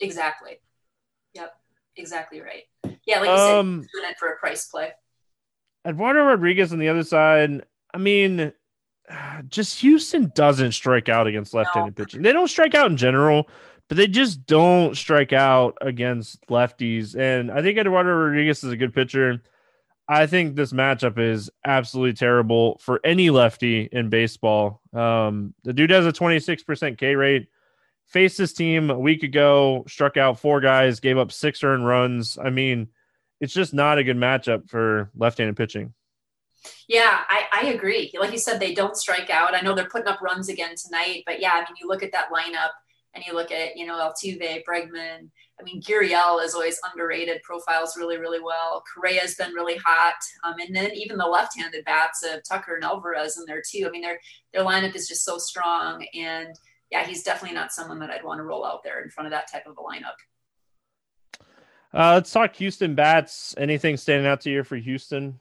Exactly. 0.00 0.58
Yep. 1.34 1.54
Exactly 1.96 2.40
right. 2.40 2.64
Yeah, 3.06 3.20
like 3.20 3.28
you 3.28 3.34
um, 3.34 3.80
said, 3.82 3.88
doing 3.94 4.10
it 4.10 4.18
for 4.18 4.28
a 4.28 4.36
price 4.36 4.66
play. 4.66 4.92
Eduardo 5.86 6.24
Rodriguez 6.24 6.72
on 6.72 6.78
the 6.78 6.88
other 6.88 7.02
side. 7.02 7.64
I 7.92 7.98
mean, 7.98 8.52
just 9.48 9.80
Houston 9.80 10.32
doesn't 10.34 10.72
strike 10.72 11.08
out 11.08 11.26
against 11.26 11.54
left-handed 11.54 11.98
no. 11.98 12.04
pitching. 12.04 12.22
They 12.22 12.32
don't 12.32 12.48
strike 12.48 12.74
out 12.74 12.90
in 12.90 12.96
general, 12.96 13.48
but 13.88 13.96
they 13.96 14.06
just 14.06 14.46
don't 14.46 14.96
strike 14.96 15.32
out 15.32 15.78
against 15.80 16.46
lefties. 16.48 17.16
And 17.18 17.50
I 17.50 17.62
think 17.62 17.78
Eduardo 17.78 18.12
Rodriguez 18.12 18.62
is 18.64 18.72
a 18.72 18.76
good 18.76 18.94
pitcher. 18.94 19.42
I 20.08 20.26
think 20.26 20.56
this 20.56 20.72
matchup 20.72 21.18
is 21.18 21.50
absolutely 21.64 22.14
terrible 22.14 22.80
for 22.82 23.00
any 23.04 23.30
lefty 23.30 23.88
in 23.92 24.08
baseball. 24.08 24.80
Um, 24.92 25.54
the 25.62 25.72
dude 25.72 25.90
has 25.90 26.04
a 26.04 26.12
26% 26.12 26.98
K 26.98 27.14
rate. 27.14 27.48
Faced 28.10 28.38
this 28.38 28.52
team 28.52 28.90
a 28.90 28.98
week 28.98 29.22
ago, 29.22 29.84
struck 29.86 30.16
out 30.16 30.40
four 30.40 30.60
guys, 30.60 30.98
gave 30.98 31.16
up 31.16 31.30
six 31.30 31.62
earned 31.62 31.86
runs. 31.86 32.36
I 32.42 32.50
mean, 32.50 32.88
it's 33.40 33.54
just 33.54 33.72
not 33.72 33.98
a 33.98 34.04
good 34.04 34.16
matchup 34.16 34.68
for 34.68 35.10
left-handed 35.16 35.56
pitching. 35.56 35.94
Yeah, 36.88 37.20
I, 37.28 37.44
I 37.52 37.66
agree. 37.68 38.12
Like 38.18 38.32
you 38.32 38.38
said, 38.38 38.58
they 38.58 38.74
don't 38.74 38.96
strike 38.96 39.30
out. 39.30 39.54
I 39.54 39.60
know 39.60 39.74
they're 39.74 39.86
putting 39.86 40.08
up 40.08 40.20
runs 40.20 40.48
again 40.48 40.74
tonight, 40.76 41.22
but 41.24 41.40
yeah, 41.40 41.52
I 41.54 41.60
mean, 41.60 41.76
you 41.80 41.86
look 41.86 42.02
at 42.02 42.10
that 42.12 42.30
lineup 42.32 42.70
and 43.14 43.24
you 43.24 43.32
look 43.32 43.52
at, 43.52 43.76
you 43.76 43.86
know, 43.86 43.94
Altuve, 43.94 44.62
Bregman. 44.68 45.30
I 45.58 45.62
mean, 45.62 45.80
Gurriel 45.80 46.44
is 46.44 46.54
always 46.54 46.80
underrated, 46.90 47.42
profiles 47.42 47.96
really, 47.96 48.18
really 48.18 48.40
well. 48.40 48.82
Correa's 48.92 49.36
been 49.36 49.52
really 49.52 49.76
hot. 49.76 50.14
Um, 50.42 50.54
and 50.58 50.74
then 50.74 50.90
even 50.94 51.16
the 51.16 51.26
left-handed 51.26 51.84
bats 51.84 52.24
of 52.24 52.42
Tucker 52.42 52.74
and 52.74 52.84
Alvarez 52.84 53.38
in 53.38 53.44
there 53.46 53.62
too. 53.66 53.86
I 53.86 53.90
mean, 53.90 54.02
their 54.02 54.18
their 54.52 54.64
lineup 54.64 54.96
is 54.96 55.06
just 55.06 55.24
so 55.24 55.38
strong. 55.38 56.04
And 56.14 56.54
yeah, 56.90 57.06
he's 57.06 57.22
definitely 57.22 57.54
not 57.54 57.72
someone 57.72 57.98
that 58.00 58.10
I'd 58.10 58.24
want 58.24 58.38
to 58.38 58.44
roll 58.44 58.64
out 58.64 58.82
there 58.82 59.02
in 59.02 59.10
front 59.10 59.26
of 59.26 59.32
that 59.32 59.50
type 59.50 59.66
of 59.66 59.76
a 59.78 59.80
lineup. 59.80 60.16
Uh, 61.92 62.14
let's 62.14 62.30
talk 62.30 62.54
Houston 62.56 62.94
bats. 62.94 63.54
Anything 63.58 63.96
standing 63.96 64.26
out 64.26 64.40
to 64.42 64.50
you 64.50 64.62
for 64.62 64.76
Houston? 64.76 65.40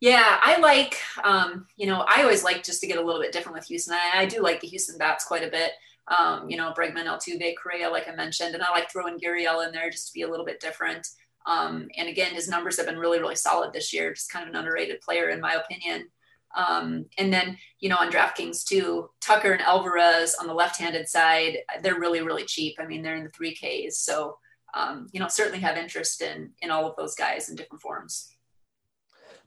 Yeah, 0.00 0.38
I 0.42 0.58
like, 0.58 0.98
um, 1.22 1.66
you 1.76 1.86
know, 1.86 2.04
I 2.08 2.22
always 2.22 2.42
like 2.42 2.64
just 2.64 2.80
to 2.80 2.86
get 2.86 2.98
a 2.98 3.02
little 3.02 3.20
bit 3.20 3.32
different 3.32 3.56
with 3.56 3.68
Houston. 3.68 3.94
I, 3.94 4.22
I 4.22 4.26
do 4.26 4.42
like 4.42 4.60
the 4.60 4.66
Houston 4.66 4.98
bats 4.98 5.24
quite 5.24 5.44
a 5.44 5.50
bit. 5.50 5.72
Um, 6.08 6.50
you 6.50 6.56
know, 6.56 6.74
Bregman, 6.76 7.06
Altuve, 7.06 7.54
Correa, 7.56 7.88
like 7.88 8.08
I 8.08 8.14
mentioned, 8.14 8.54
and 8.54 8.62
I 8.64 8.70
like 8.72 8.90
throwing 8.90 9.20
Gurriel 9.20 9.64
in 9.64 9.72
there 9.72 9.90
just 9.90 10.08
to 10.08 10.12
be 10.12 10.22
a 10.22 10.28
little 10.28 10.44
bit 10.44 10.60
different. 10.60 11.06
Um, 11.46 11.88
and 11.96 12.08
again, 12.08 12.34
his 12.34 12.48
numbers 12.48 12.76
have 12.78 12.86
been 12.86 12.98
really, 12.98 13.20
really 13.20 13.36
solid 13.36 13.72
this 13.72 13.92
year. 13.92 14.12
Just 14.12 14.30
kind 14.30 14.42
of 14.42 14.48
an 14.52 14.58
underrated 14.58 15.00
player, 15.00 15.28
in 15.30 15.40
my 15.40 15.54
opinion. 15.54 16.08
Um, 16.54 17.06
and 17.18 17.32
then, 17.32 17.56
you 17.80 17.88
know, 17.88 17.96
on 17.96 18.10
DraftKings 18.10 18.64
too, 18.64 19.10
Tucker 19.20 19.52
and 19.52 19.62
Alvarez 19.62 20.34
on 20.38 20.46
the 20.46 20.54
left-handed 20.54 21.08
side, 21.08 21.58
they're 21.82 21.98
really, 21.98 22.20
really 22.20 22.44
cheap. 22.44 22.76
I 22.78 22.86
mean, 22.86 23.02
they're 23.02 23.16
in 23.16 23.24
the 23.24 23.30
three 23.30 23.54
Ks. 23.54 23.98
So, 23.98 24.36
um, 24.74 25.06
you 25.12 25.20
know, 25.20 25.28
certainly 25.28 25.60
have 25.60 25.76
interest 25.76 26.22
in 26.22 26.50
in 26.60 26.70
all 26.70 26.86
of 26.86 26.96
those 26.96 27.14
guys 27.14 27.48
in 27.48 27.56
different 27.56 27.82
forms. 27.82 28.28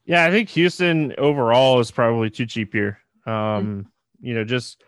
Yeah, 0.05 0.25
I 0.25 0.31
think 0.31 0.49
Houston 0.49 1.13
overall 1.17 1.79
is 1.79 1.91
probably 1.91 2.29
too 2.29 2.45
cheap 2.45 2.73
here. 2.73 2.99
Um, 3.25 3.33
mm-hmm. 3.33 3.81
You 4.21 4.35
know, 4.35 4.43
just 4.43 4.83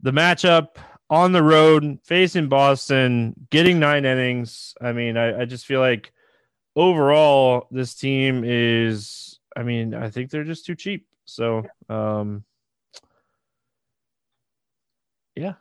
the 0.00 0.12
matchup 0.12 0.76
on 1.10 1.32
the 1.32 1.42
road 1.42 1.98
facing 2.04 2.48
Boston, 2.48 3.34
getting 3.50 3.78
nine 3.78 4.04
innings. 4.04 4.74
I 4.80 4.92
mean, 4.92 5.16
I, 5.16 5.42
I 5.42 5.44
just 5.44 5.66
feel 5.66 5.80
like 5.80 6.12
overall 6.76 7.66
this 7.70 7.94
team 7.94 8.42
is. 8.44 9.38
I 9.56 9.62
mean, 9.62 9.94
I 9.94 10.10
think 10.10 10.30
they're 10.30 10.42
just 10.42 10.66
too 10.66 10.74
cheap. 10.74 11.06
So, 11.24 11.64
um, 11.88 12.44
yeah. 15.34 15.54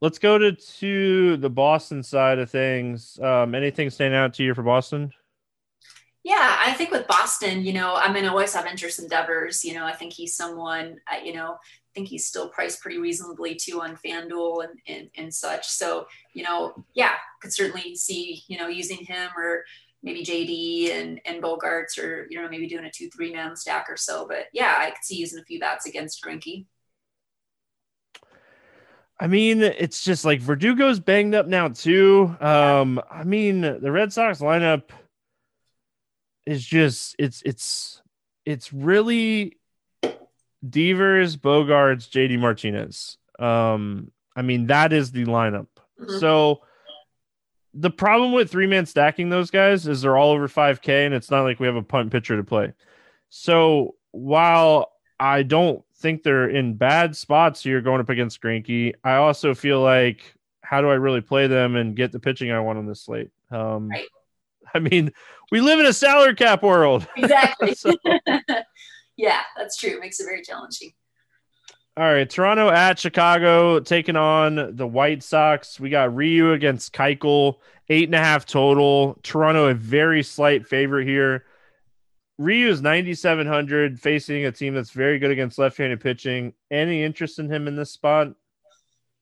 Let's 0.00 0.18
go 0.18 0.38
to, 0.38 0.52
to 0.52 1.36
the 1.38 1.50
Boston 1.50 2.02
side 2.02 2.38
of 2.38 2.50
things. 2.50 3.18
Um, 3.20 3.54
anything 3.54 3.90
stand 3.90 4.14
out 4.14 4.34
to 4.34 4.44
you 4.44 4.54
for 4.54 4.62
Boston? 4.62 5.12
Yeah, 6.22 6.56
I 6.60 6.72
think 6.74 6.90
with 6.90 7.06
Boston, 7.06 7.64
you 7.64 7.72
know, 7.72 7.94
I'm 7.94 8.12
going 8.12 8.24
to 8.24 8.30
always 8.30 8.52
have 8.54 8.66
interest 8.66 8.98
in 8.98 9.08
Devers. 9.08 9.64
You 9.64 9.74
know, 9.74 9.84
I 9.84 9.92
think 9.92 10.12
he's 10.12 10.34
someone, 10.34 11.00
uh, 11.10 11.24
you 11.24 11.32
know, 11.32 11.52
I 11.54 11.90
think 11.94 12.08
he's 12.08 12.26
still 12.26 12.48
priced 12.48 12.80
pretty 12.80 12.98
reasonably 12.98 13.54
too 13.54 13.80
on 13.80 13.96
FanDuel 13.96 14.64
and, 14.64 14.78
and, 14.86 15.10
and 15.16 15.34
such. 15.34 15.66
So, 15.66 16.06
you 16.34 16.42
know, 16.42 16.84
yeah, 16.94 17.14
could 17.40 17.52
certainly 17.52 17.96
see, 17.96 18.42
you 18.46 18.58
know, 18.58 18.68
using 18.68 18.98
him 18.98 19.30
or 19.36 19.64
maybe 20.02 20.24
JD 20.24 20.92
and, 20.92 21.20
and 21.24 21.42
Bogaerts 21.42 21.98
or, 21.98 22.26
you 22.30 22.40
know, 22.40 22.48
maybe 22.48 22.68
doing 22.68 22.84
a 22.84 22.90
two, 22.90 23.08
three 23.10 23.32
man 23.32 23.56
stack 23.56 23.86
or 23.88 23.96
so. 23.96 24.26
But 24.28 24.46
yeah, 24.52 24.74
I 24.78 24.90
could 24.90 25.04
see 25.04 25.16
using 25.16 25.40
a 25.40 25.44
few 25.44 25.60
bats 25.60 25.86
against 25.86 26.22
Greinke. 26.22 26.66
I 29.20 29.26
mean, 29.26 29.62
it's 29.62 30.04
just 30.04 30.24
like 30.24 30.40
Verdugo's 30.40 31.00
banged 31.00 31.34
up 31.34 31.48
now 31.48 31.68
too. 31.68 32.36
Um, 32.40 33.00
I 33.10 33.24
mean, 33.24 33.62
the 33.62 33.90
Red 33.90 34.12
Sox 34.12 34.40
lineup– 34.40 34.84
is 36.48 36.64
just 36.64 37.14
it's 37.18 37.42
it's 37.44 38.02
it's 38.46 38.72
really 38.72 39.58
Devers, 40.68 41.36
Bogaerts, 41.36 42.08
JD 42.08 42.38
Martinez. 42.38 43.18
Um, 43.38 44.10
I 44.34 44.42
mean, 44.42 44.68
that 44.68 44.92
is 44.92 45.12
the 45.12 45.26
lineup. 45.26 45.66
Mm-hmm. 46.00 46.18
So 46.18 46.62
the 47.74 47.90
problem 47.90 48.32
with 48.32 48.50
three 48.50 48.66
man 48.66 48.86
stacking 48.86 49.28
those 49.28 49.50
guys 49.50 49.86
is 49.86 50.02
they're 50.02 50.16
all 50.16 50.32
over 50.32 50.48
5K, 50.48 51.06
and 51.06 51.14
it's 51.14 51.30
not 51.30 51.42
like 51.42 51.60
we 51.60 51.66
have 51.66 51.76
a 51.76 51.82
punt 51.82 52.10
pitcher 52.10 52.36
to 52.36 52.44
play. 52.44 52.72
So 53.30 53.94
while 54.10 54.92
I 55.20 55.42
don't 55.42 55.84
think 55.96 56.22
they're 56.22 56.48
in 56.48 56.74
bad 56.74 57.16
spots 57.16 57.62
here 57.62 57.80
going 57.80 58.00
up 58.00 58.08
against 58.08 58.40
Greinke, 58.40 58.94
I 59.04 59.14
also 59.14 59.54
feel 59.54 59.80
like 59.80 60.34
how 60.62 60.80
do 60.80 60.88
I 60.88 60.94
really 60.94 61.20
play 61.20 61.46
them 61.46 61.76
and 61.76 61.96
get 61.96 62.12
the 62.12 62.20
pitching 62.20 62.52
I 62.52 62.60
want 62.60 62.78
on 62.78 62.86
this 62.86 63.02
slate? 63.02 63.30
Um, 63.50 63.88
right. 63.88 64.06
I 64.74 64.80
mean, 64.80 65.12
we 65.50 65.60
live 65.60 65.80
in 65.80 65.86
a 65.86 65.92
salary 65.92 66.34
cap 66.34 66.62
world. 66.62 67.06
Exactly. 67.16 67.74
so, 67.74 67.94
yeah, 69.16 69.40
that's 69.56 69.76
true. 69.76 69.90
It 69.90 70.00
makes 70.00 70.20
it 70.20 70.24
very 70.24 70.42
challenging. 70.42 70.92
All 71.98 72.04
right, 72.04 72.30
Toronto 72.30 72.70
at 72.70 72.96
Chicago 72.96 73.80
taking 73.80 74.14
on 74.14 74.76
the 74.76 74.86
White 74.86 75.20
Sox. 75.24 75.80
We 75.80 75.90
got 75.90 76.14
Ryu 76.14 76.52
against 76.52 76.92
Keuchel, 76.92 77.56
eight 77.88 78.06
and 78.06 78.14
a 78.14 78.18
half 78.18 78.46
total. 78.46 79.18
Toronto 79.24 79.66
a 79.66 79.74
very 79.74 80.22
slight 80.22 80.64
favorite 80.64 81.08
here. 81.08 81.44
Ryu 82.38 82.68
is 82.68 82.80
9,700 82.80 83.98
facing 83.98 84.46
a 84.46 84.52
team 84.52 84.74
that's 84.74 84.92
very 84.92 85.18
good 85.18 85.32
against 85.32 85.58
left-handed 85.58 86.00
pitching. 86.00 86.52
Any 86.70 87.02
interest 87.02 87.40
in 87.40 87.50
him 87.50 87.66
in 87.66 87.74
this 87.74 87.90
spot? 87.90 88.28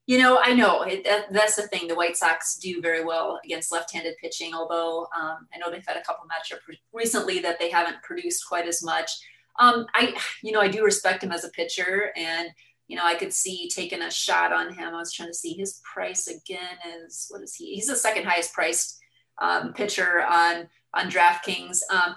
You 0.07 0.19
know, 0.19 0.39
I 0.39 0.53
know 0.53 0.83
it, 0.83 1.03
that, 1.05 1.33
that's 1.33 1.57
the 1.57 1.69
thing. 1.69 1.89
The 1.89 1.95
White 1.95 2.19
Sox 2.19 2.59
do 2.59 2.83
very 2.83 3.03
well 3.03 3.41
against 3.43 3.73
left-handed 3.73 4.17
pitching, 4.21 4.53
although 4.53 5.09
um, 5.19 5.49
I 5.55 5.57
know 5.59 5.71
they've 5.71 5.83
had 5.89 5.97
a 5.97 6.03
couple 6.03 6.27
matchups 6.27 6.77
recently 6.93 7.39
that 7.39 7.59
they 7.59 7.71
haven't 7.71 8.03
produced 8.03 8.47
quite 8.47 8.69
as 8.69 8.83
much. 8.83 9.11
Um, 9.59 9.87
I, 9.95 10.15
you 10.43 10.53
know, 10.53 10.61
I 10.61 10.69
do 10.69 10.85
respect 10.85 11.23
him 11.23 11.33
as 11.33 11.45
a 11.45 11.51
pitcher, 11.51 12.13
and 12.17 12.49
you 12.89 12.97
know, 12.97 13.05
I 13.05 13.17
could 13.17 13.33
see 13.33 13.69
taking 13.69 14.03
a 14.03 14.11
shot 14.11 14.53
on 14.53 14.73
him. 14.73 14.95
I 14.95 14.99
was 14.99 15.13
trying 15.13 15.31
to 15.31 15.35
see 15.35 15.55
his 15.55 15.81
price 15.93 16.29
again 16.29 16.79
is 17.05 17.27
what 17.31 17.43
is 17.43 17.55
he? 17.55 17.75
He's 17.75 17.89
the 17.89 17.97
second 17.97 18.27
highest 18.27 18.53
priced 18.53 18.99
um, 19.41 19.73
pitcher 19.73 20.23
on 20.23 20.69
on 20.95 21.11
DraftKings. 21.11 21.81
Um, 21.91 22.15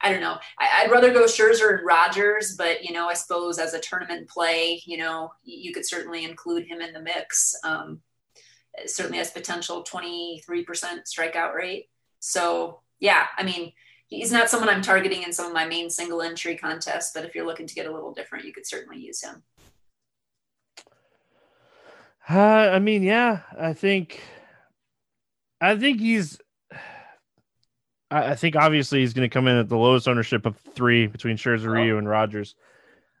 I 0.00 0.10
don't 0.10 0.20
know. 0.20 0.36
I, 0.58 0.84
would 0.84 0.92
rather 0.92 1.12
go 1.12 1.24
Scherzer 1.24 1.78
and 1.78 1.86
Rogers, 1.86 2.56
but 2.56 2.84
you 2.84 2.92
know, 2.92 3.08
I 3.08 3.14
suppose 3.14 3.58
as 3.58 3.72
a 3.72 3.80
tournament 3.80 4.28
play, 4.28 4.82
you 4.84 4.98
know, 4.98 5.32
you 5.44 5.72
could 5.72 5.86
certainly 5.86 6.24
include 6.24 6.66
him 6.66 6.82
in 6.82 6.92
the 6.92 7.00
mix. 7.00 7.54
Um, 7.64 8.00
certainly 8.86 9.18
has 9.18 9.30
potential 9.30 9.82
23% 9.82 10.42
strikeout 10.44 11.54
rate. 11.54 11.88
So 12.20 12.80
yeah, 13.00 13.26
I 13.36 13.44
mean, 13.44 13.72
he's 14.08 14.32
not 14.32 14.48
someone 14.48 14.68
I'm 14.68 14.82
targeting 14.82 15.22
in 15.22 15.32
some 15.32 15.46
of 15.46 15.52
my 15.52 15.66
main 15.66 15.90
single 15.90 16.22
entry 16.22 16.56
contests, 16.56 17.12
but 17.14 17.24
if 17.24 17.34
you're 17.34 17.46
looking 17.46 17.66
to 17.66 17.74
get 17.74 17.86
a 17.86 17.92
little 17.92 18.12
different, 18.12 18.44
you 18.44 18.52
could 18.52 18.66
certainly 18.66 18.98
use 18.98 19.22
him. 19.22 19.42
Uh, 22.28 22.38
I 22.72 22.78
mean, 22.78 23.02
yeah, 23.02 23.40
I 23.58 23.74
think, 23.74 24.22
I 25.60 25.76
think 25.76 26.00
he's, 26.00 26.38
I 28.10 28.34
think 28.34 28.56
obviously 28.56 29.00
he's 29.00 29.12
going 29.12 29.28
to 29.28 29.32
come 29.32 29.48
in 29.48 29.56
at 29.56 29.68
the 29.68 29.76
lowest 29.76 30.06
ownership 30.06 30.46
of 30.46 30.56
three 30.74 31.06
between 31.06 31.36
Scherzer, 31.36 31.66
oh. 31.66 31.72
Ryu, 31.72 31.98
and 31.98 32.08
Rogers. 32.08 32.54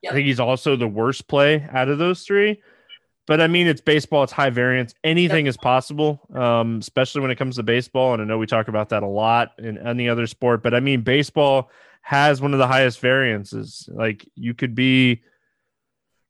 Yep. 0.02 0.12
I 0.12 0.14
think 0.14 0.26
he's 0.26 0.40
also 0.40 0.76
the 0.76 0.86
worst 0.86 1.26
play 1.28 1.66
out 1.72 1.88
of 1.88 1.98
those 1.98 2.22
three. 2.22 2.62
But 3.26 3.40
I 3.40 3.46
mean, 3.46 3.66
it's 3.66 3.80
baseball; 3.80 4.22
it's 4.22 4.32
high 4.32 4.50
variance. 4.50 4.94
Anything 5.02 5.46
yep. 5.46 5.50
is 5.50 5.56
possible, 5.56 6.20
um, 6.34 6.78
especially 6.78 7.22
when 7.22 7.30
it 7.30 7.36
comes 7.36 7.56
to 7.56 7.62
baseball. 7.62 8.12
And 8.12 8.22
I 8.22 8.24
know 8.26 8.38
we 8.38 8.46
talk 8.46 8.68
about 8.68 8.90
that 8.90 9.02
a 9.02 9.08
lot 9.08 9.52
in 9.58 9.78
any 9.78 10.08
other 10.08 10.26
sport. 10.26 10.62
But 10.62 10.74
I 10.74 10.80
mean, 10.80 11.00
baseball 11.00 11.70
has 12.02 12.42
one 12.42 12.52
of 12.52 12.58
the 12.58 12.66
highest 12.66 13.00
variances. 13.00 13.88
Like 13.90 14.28
you 14.34 14.52
could 14.52 14.74
be 14.74 15.22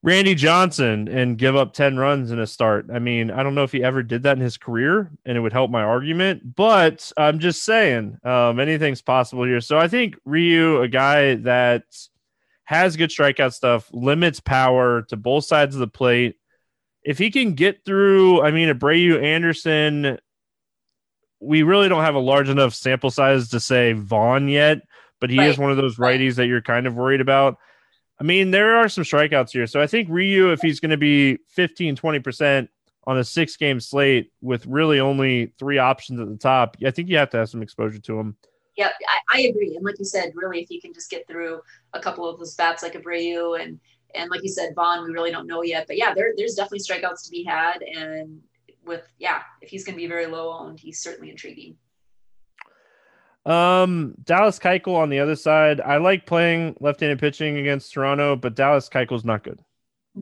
Randy 0.05 0.35
Johnson 0.35 1.09
and 1.09 1.39
give 1.39 1.57
up 1.57 1.73
10 1.73 1.97
runs 1.97 2.31
in 2.31 2.39
a 2.39 2.47
start. 2.47 2.89
I 2.93 2.99
mean, 2.99 3.31
I 3.31 3.43
don't 3.43 3.55
know 3.55 3.65
if 3.65 3.73
he 3.73 3.83
ever 3.83 4.03
did 4.03 4.23
that 4.25 4.37
in 4.37 4.43
his 4.43 4.59
career 4.59 5.11
and 5.25 5.35
it 5.35 5.41
would 5.41 5.55
help 5.55 5.71
my 5.71 5.83
argument, 5.83 6.55
but 6.55 7.11
I'm 7.17 7.39
just 7.39 7.65
saying 7.65 8.19
um, 8.23 8.61
anything's 8.61 9.01
possible 9.01 9.45
here. 9.45 9.63
So 9.63 9.79
I 9.79 9.89
think 9.89 10.17
Ryu, 10.27 10.83
a 10.83 10.89
guy 10.89 11.37
that 11.37 11.85
has 12.65 12.99
good 12.99 13.09
strikeout 13.09 13.55
stuff, 13.55 13.89
limits 13.95 14.41
power 14.41 15.03
to 15.09 15.17
both 15.17 15.47
sides 15.47 15.75
of 15.75 15.81
the 15.81 15.89
plate. 15.89 16.37
If 17.05 17.19
he 17.19 17.31
can 17.31 17.55
get 17.55 17.85
through, 17.85 18.43
I 18.43 18.51
mean, 18.51 18.69
Abreu 18.69 19.23
Anderson, 19.23 20.19
we 21.41 21.63
really 21.63 21.89
don't 21.89 22.03
have 22.03 22.15
a 22.15 22.21
large 22.21 22.49
enough 22.49 22.75
sample 22.75 23.11
size 23.11 23.51
to 23.51 23.61
say 23.61 23.93
Vaughn 23.93 24.49
yet, 24.49 24.79
but 25.21 25.31
he 25.31 25.39
right. 25.39 25.51
is 25.51 25.59
one 25.59 25.71
of 25.71 25.77
those 25.77 25.97
righties 25.97 26.37
that 26.37 26.47
you're 26.47 26.63
kind 26.63 26.87
of 26.87 26.95
worried 26.95 27.21
about. 27.21 27.59
I 28.19 28.25
mean, 28.25 28.51
there 28.51 28.77
are 28.77 28.89
some 28.89 29.05
strikeouts 29.05 29.51
here. 29.51 29.67
So 29.67 29.81
I 29.81 29.87
think 29.87 30.09
Ryu, 30.09 30.53
if 30.53 30.61
he's 30.61 30.81
going 30.81 30.91
to 30.91 30.97
be 30.97 31.39
15, 31.49 31.97
20% 31.97 32.69
on 33.07 33.19
a 33.19 33.25
six 33.25 33.57
game 33.57 33.81
slate 33.81 34.31
with 34.41 34.67
really 34.67 35.01
only 35.01 35.53
three 35.59 35.79
options 35.79 36.21
at 36.21 36.29
the 36.29 36.37
top, 36.37 36.77
I 36.85 36.91
think 36.91 37.09
you 37.09 37.19
have 37.19 37.31
to 37.31 37.39
have 37.39 37.51
some 37.51 37.63
exposure 37.63 37.99
to 37.99 38.19
him. 38.19 38.37
Yeah, 38.77 38.91
I, 39.09 39.39
I 39.39 39.41
agree. 39.43 39.77
And 39.77 39.85
like 39.85 39.99
you 39.99 40.05
said, 40.05 40.33
really, 40.35 40.61
if 40.61 40.71
you 40.71 40.81
can 40.81 40.93
just 40.93 41.11
get 41.11 41.27
through 41.29 41.61
a 41.93 42.01
couple 42.01 42.29
of 42.29 42.39
those 42.39 42.55
bats 42.55 42.83
like 42.83 42.95
Abreu 42.95 43.61
and 43.61 43.79
and 44.15 44.31
like 44.31 44.43
you 44.43 44.49
said, 44.49 44.75
Vaughn, 44.75 45.05
we 45.05 45.13
really 45.13 45.31
don't 45.31 45.47
know 45.47 45.63
yet. 45.63 45.87
But 45.87 45.97
yeah, 45.97 46.15
there, 46.15 46.33
there's 46.37 46.55
definitely 46.55 46.81
strikeouts 46.81 47.25
to 47.25 47.31
be 47.31 47.45
had. 47.45 47.83
And 47.83 48.41
with, 48.85 49.03
yeah, 49.19 49.43
if 49.61 49.71
he's 49.71 49.85
going 49.85 49.95
to 49.95 50.03
be 50.03 50.07
very 50.07 50.27
low 50.27 50.53
owned, 50.53 50.81
he's 50.81 51.01
certainly 51.01 51.31
intriguing. 51.31 51.77
Um, 53.47 54.15
Dallas 54.25 54.59
Keuchel 54.59 54.97
on 54.97 55.11
the 55.11 55.21
other 55.21 55.37
side. 55.37 55.81
I 55.81 55.99
like 55.99 56.27
playing 56.27 56.77
left-handed 56.81 57.19
pitching 57.19 57.59
against 57.59 57.93
Toronto, 57.93 58.37
but 58.37 58.55
Dallas 58.55 58.89
Keuchel's 58.89 59.25
not 59.25 59.43
good. 59.43 59.61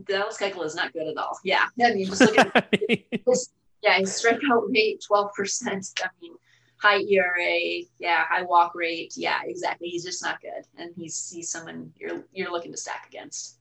Dallas 0.05 0.39
Keuchel 0.39 0.65
is 0.65 0.75
not 0.75 0.93
good 0.93 1.07
at 1.07 1.17
all. 1.17 1.39
Yeah, 1.45 1.67
I 1.81 1.95
mean, 1.95 2.07
just 2.07 2.21
look 2.21 2.39
at 2.39 2.69
his, 3.27 3.51
yeah, 3.83 3.99
his 3.99 4.11
strikeout 4.11 4.73
rate 4.73 5.05
twelve 5.07 5.33
percent. 5.35 5.87
I 6.03 6.09
mean, 6.21 6.33
high 6.81 7.01
ERA, 7.03 7.85
yeah, 7.99 8.25
high 8.25 8.43
walk 8.43 8.75
rate, 8.75 9.13
yeah, 9.17 9.41
exactly. 9.45 9.89
He's 9.89 10.05
just 10.05 10.23
not 10.23 10.41
good, 10.41 10.67
and 10.77 10.93
he's 10.97 11.31
he's 11.33 11.51
someone 11.51 11.93
you're 11.97 12.25
you're 12.33 12.51
looking 12.51 12.73
to 12.73 12.79
stack 12.79 13.07
against. 13.07 13.59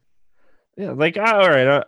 Yeah, 0.82 0.94
like 0.94 1.15
uh, 1.15 1.22
all 1.22 1.48
right, 1.48 1.67
uh, 1.67 1.84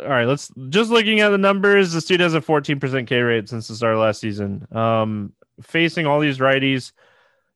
all 0.00 0.08
right. 0.08 0.24
Let's 0.24 0.50
just 0.70 0.90
looking 0.90 1.20
at 1.20 1.28
the 1.28 1.36
numbers. 1.36 1.92
This 1.92 2.06
dude 2.06 2.20
has 2.20 2.32
a 2.32 2.40
14% 2.40 3.06
K 3.06 3.20
rate 3.20 3.46
since 3.46 3.68
the 3.68 3.74
start 3.74 3.92
of 3.92 4.00
last 4.00 4.22
season. 4.22 4.66
Um, 4.74 5.34
facing 5.60 6.06
all 6.06 6.18
these 6.18 6.38
righties, 6.38 6.92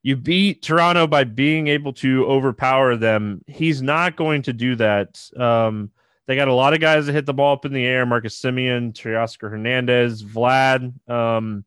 you 0.02 0.16
beat 0.16 0.60
Toronto 0.60 1.06
by 1.06 1.24
being 1.24 1.68
able 1.68 1.94
to 1.94 2.26
overpower 2.26 2.96
them. 2.96 3.42
He's 3.46 3.80
not 3.80 4.16
going 4.16 4.42
to 4.42 4.52
do 4.52 4.76
that. 4.76 5.18
Um, 5.34 5.92
they 6.26 6.36
got 6.36 6.48
a 6.48 6.54
lot 6.54 6.74
of 6.74 6.80
guys 6.80 7.06
that 7.06 7.14
hit 7.14 7.24
the 7.24 7.32
ball 7.32 7.54
up 7.54 7.64
in 7.64 7.72
the 7.72 7.86
air: 7.86 8.04
Marcus 8.04 8.38
Semien, 8.38 8.92
Teoscar 8.92 9.50
Hernandez, 9.50 10.22
Vlad. 10.22 10.92
Um, 11.08 11.64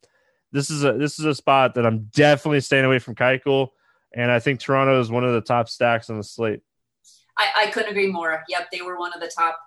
this 0.51 0.69
is 0.69 0.83
a 0.83 0.93
this 0.93 1.17
is 1.17 1.25
a 1.25 1.33
spot 1.33 1.73
that 1.73 1.85
I'm 1.87 2.11
definitely 2.13 2.61
staying 2.61 2.85
away 2.85 2.99
from 2.99 3.15
Keuchel, 3.15 3.69
and 4.13 4.29
I 4.29 4.37
think 4.37 4.59
Toronto 4.59 5.01
is 5.01 5.09
one 5.09 5.23
of 5.23 5.33
the 5.33 5.41
top 5.41 5.67
stacks 5.67 6.11
on 6.11 6.17
the 6.17 6.23
slate. 6.23 6.61
I, 7.37 7.63
I 7.63 7.71
couldn't 7.71 7.91
agree 7.91 8.11
more. 8.11 8.43
Yep, 8.47 8.69
they 8.71 8.81
were 8.81 8.97
one 8.97 9.13
of 9.13 9.19
the 9.19 9.31
top 9.35 9.57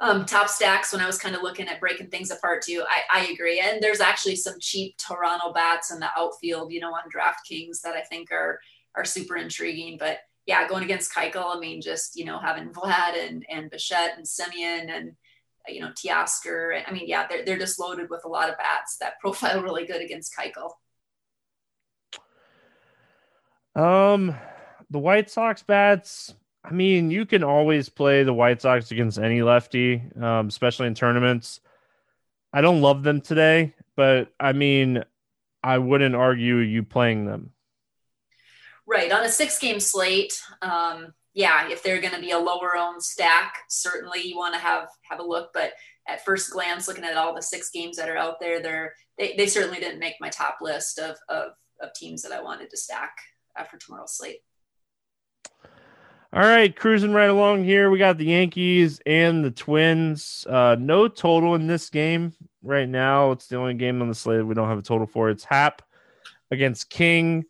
um, 0.00 0.24
top 0.26 0.48
stacks 0.48 0.92
when 0.92 1.02
I 1.02 1.06
was 1.06 1.18
kind 1.18 1.34
of 1.34 1.42
looking 1.42 1.66
at 1.66 1.80
breaking 1.80 2.08
things 2.08 2.30
apart 2.30 2.62
too. 2.62 2.84
I, 2.88 3.20
I 3.20 3.26
agree. 3.26 3.60
And 3.60 3.82
there's 3.82 4.00
actually 4.00 4.36
some 4.36 4.54
cheap 4.60 4.96
Toronto 4.96 5.52
bats 5.52 5.90
in 5.90 5.98
the 5.98 6.08
outfield, 6.16 6.72
you 6.72 6.80
know, 6.80 6.92
on 6.92 7.10
DraftKings 7.12 7.80
that 7.82 7.96
I 7.96 8.02
think 8.02 8.30
are 8.30 8.60
are 8.94 9.04
super 9.04 9.36
intriguing. 9.36 9.96
But 9.98 10.18
yeah, 10.46 10.68
going 10.68 10.84
against 10.84 11.14
Keuchel, 11.14 11.56
I 11.56 11.58
mean, 11.58 11.82
just 11.82 12.16
you 12.16 12.24
know, 12.24 12.38
having 12.38 12.70
Vlad 12.70 13.26
and 13.26 13.44
and 13.50 13.70
Bichette 13.70 14.14
and 14.16 14.24
Semien 14.24 14.88
and 14.88 15.12
you 15.66 15.80
know 15.80 15.90
Teoscar. 15.90 16.82
I 16.86 16.92
mean, 16.92 17.08
yeah, 17.08 17.26
they're 17.26 17.44
they're 17.44 17.58
just 17.58 17.80
loaded 17.80 18.08
with 18.08 18.24
a 18.24 18.28
lot 18.28 18.50
of 18.50 18.56
bats 18.56 18.98
that 18.98 19.18
profile 19.20 19.62
really 19.62 19.86
good 19.86 20.00
against 20.00 20.32
Keuchel. 20.36 20.70
Um, 23.74 24.34
the 24.90 24.98
White 24.98 25.30
Sox 25.30 25.62
bats. 25.62 26.34
I 26.64 26.72
mean, 26.72 27.10
you 27.10 27.24
can 27.24 27.44
always 27.44 27.88
play 27.88 28.24
the 28.24 28.34
White 28.34 28.60
Sox 28.62 28.90
against 28.90 29.18
any 29.18 29.42
lefty, 29.42 30.02
um, 30.20 30.48
especially 30.48 30.88
in 30.88 30.94
tournaments. 30.94 31.60
I 32.52 32.60
don't 32.60 32.82
love 32.82 33.02
them 33.02 33.20
today, 33.20 33.74
but 33.96 34.32
I 34.40 34.52
mean, 34.52 35.04
I 35.62 35.78
wouldn't 35.78 36.14
argue 36.14 36.56
you 36.56 36.82
playing 36.82 37.26
them. 37.26 37.52
Right 38.86 39.12
on 39.12 39.24
a 39.24 39.28
six-game 39.28 39.80
slate. 39.80 40.42
Um, 40.62 41.12
yeah, 41.34 41.68
if 41.68 41.82
they're 41.82 42.00
going 42.00 42.14
to 42.14 42.20
be 42.20 42.32
a 42.32 42.38
lower 42.38 42.76
owned 42.76 43.02
stack, 43.02 43.58
certainly 43.68 44.22
you 44.22 44.36
want 44.36 44.54
to 44.54 44.60
have 44.60 44.88
have 45.02 45.20
a 45.20 45.24
look. 45.24 45.50
But 45.52 45.72
at 46.08 46.24
first 46.24 46.50
glance, 46.50 46.88
looking 46.88 47.04
at 47.04 47.16
all 47.16 47.34
the 47.34 47.42
six 47.42 47.70
games 47.70 47.96
that 47.96 48.08
are 48.08 48.16
out 48.16 48.40
there, 48.40 48.60
they're 48.60 48.94
they, 49.18 49.36
they 49.36 49.46
certainly 49.46 49.78
didn't 49.78 50.00
make 50.00 50.14
my 50.20 50.30
top 50.30 50.58
list 50.60 50.98
of, 50.98 51.16
of 51.28 51.52
of 51.80 51.92
teams 51.94 52.22
that 52.22 52.32
I 52.32 52.42
wanted 52.42 52.70
to 52.70 52.76
stack 52.76 53.16
after 53.56 53.76
tomorrow's 53.76 54.16
slate. 54.16 54.40
All 56.30 56.42
right, 56.42 56.76
cruising 56.76 57.14
right 57.14 57.30
along 57.30 57.64
here. 57.64 57.90
We 57.90 57.98
got 57.98 58.18
the 58.18 58.26
Yankees 58.26 59.00
and 59.06 59.42
the 59.42 59.50
Twins. 59.50 60.46
Uh, 60.46 60.76
no 60.78 61.08
total 61.08 61.54
in 61.54 61.66
this 61.66 61.88
game 61.88 62.34
right 62.62 62.86
now. 62.86 63.30
It's 63.32 63.46
the 63.46 63.56
only 63.56 63.72
game 63.72 64.02
on 64.02 64.08
the 64.08 64.14
slate 64.14 64.44
we 64.44 64.54
don't 64.54 64.68
have 64.68 64.78
a 64.78 64.82
total 64.82 65.06
for. 65.06 65.30
It's 65.30 65.44
Happ 65.44 65.80
against 66.50 66.90
King. 66.90 67.46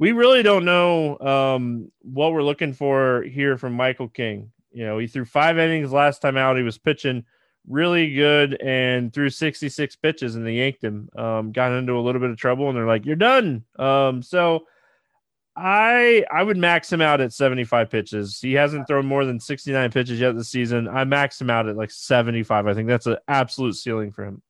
We 0.00 0.10
really 0.10 0.42
don't 0.42 0.64
know 0.64 1.16
um, 1.20 1.92
what 2.02 2.32
we're 2.32 2.42
looking 2.42 2.72
for 2.72 3.22
here 3.22 3.56
from 3.58 3.74
Michael 3.74 4.08
King. 4.08 4.50
You 4.72 4.84
know, 4.84 4.98
he 4.98 5.06
threw 5.06 5.24
five 5.24 5.56
innings 5.56 5.92
last 5.92 6.20
time 6.20 6.36
out. 6.36 6.56
He 6.56 6.64
was 6.64 6.78
pitching 6.78 7.24
really 7.68 8.12
good 8.12 8.60
and 8.60 9.12
threw 9.12 9.30
66 9.30 9.96
pitches, 9.96 10.34
and 10.34 10.44
they 10.44 10.54
yanked 10.54 10.82
him. 10.82 11.08
Um, 11.16 11.52
got 11.52 11.70
into 11.70 11.96
a 11.96 12.02
little 12.02 12.20
bit 12.20 12.30
of 12.30 12.36
trouble, 12.38 12.68
and 12.68 12.76
they're 12.76 12.88
like, 12.88 13.06
"You're 13.06 13.14
done." 13.14 13.64
Um, 13.78 14.20
so 14.20 14.66
I 15.56 16.24
I 16.30 16.42
would 16.42 16.58
max 16.58 16.92
him 16.92 17.00
out 17.00 17.20
at 17.20 17.32
75 17.32 17.90
pitches. 17.90 18.38
He 18.40 18.52
hasn't 18.52 18.86
thrown 18.86 19.06
more 19.06 19.24
than 19.24 19.40
69 19.40 19.90
pitches 19.90 20.20
yet 20.20 20.36
this 20.36 20.50
season. 20.50 20.86
I 20.86 21.04
max 21.04 21.40
him 21.40 21.48
out 21.48 21.68
at 21.68 21.76
like 21.76 21.90
75. 21.90 22.66
I 22.66 22.74
think 22.74 22.88
that's 22.88 23.06
an 23.06 23.16
absolute 23.26 23.74
ceiling 23.74 24.12
for 24.12 24.24
him. 24.24 24.42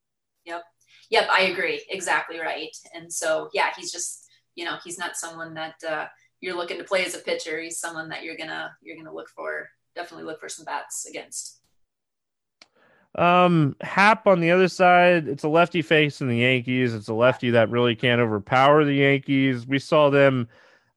Yep. 0.45 0.65
Yep, 1.11 1.29
I 1.31 1.43
agree. 1.43 1.85
Exactly 1.89 2.41
right. 2.41 2.77
And 2.93 3.13
so 3.13 3.51
yeah, 3.55 3.71
he's 3.77 3.93
just, 3.93 4.27
you 4.57 4.65
know, 4.65 4.77
he's 4.83 4.99
not 4.99 5.17
someone 5.17 5.55
that 5.55 5.77
uh, 5.89 6.07
you're 6.41 6.57
looking 6.57 6.79
to 6.79 6.85
play 6.85 7.05
as 7.05 7.15
a 7.15 7.21
pitcher. 7.21 7.61
He's 7.61 7.79
someone 7.79 8.09
that 8.09 8.25
you're 8.25 8.37
gonna 8.37 8.73
you're 8.83 8.97
gonna 8.97 9.15
look 9.15 9.29
for 9.29 9.69
definitely 9.97 10.27
look 10.27 10.41
for 10.41 10.49
some 10.49 10.65
bats 10.65 11.07
against. 11.07 11.61
Um, 13.17 13.77
Happ 13.81 14.27
on 14.27 14.41
the 14.41 14.51
other 14.51 14.69
side, 14.69 15.27
it's 15.27 15.45
a 15.45 15.49
lefty 15.49 15.81
face 15.81 16.21
in 16.21 16.29
the 16.29 16.37
Yankees. 16.37 16.95
It's 16.95 17.09
a 17.09 17.15
lefty 17.15 17.51
that 17.51 17.71
really 17.71 17.97
can't 17.97 18.21
overpower 18.21 18.85
the 18.85 18.95
Yankees. 18.95 19.67
We 19.67 19.79
saw 19.79 20.11
them 20.11 20.49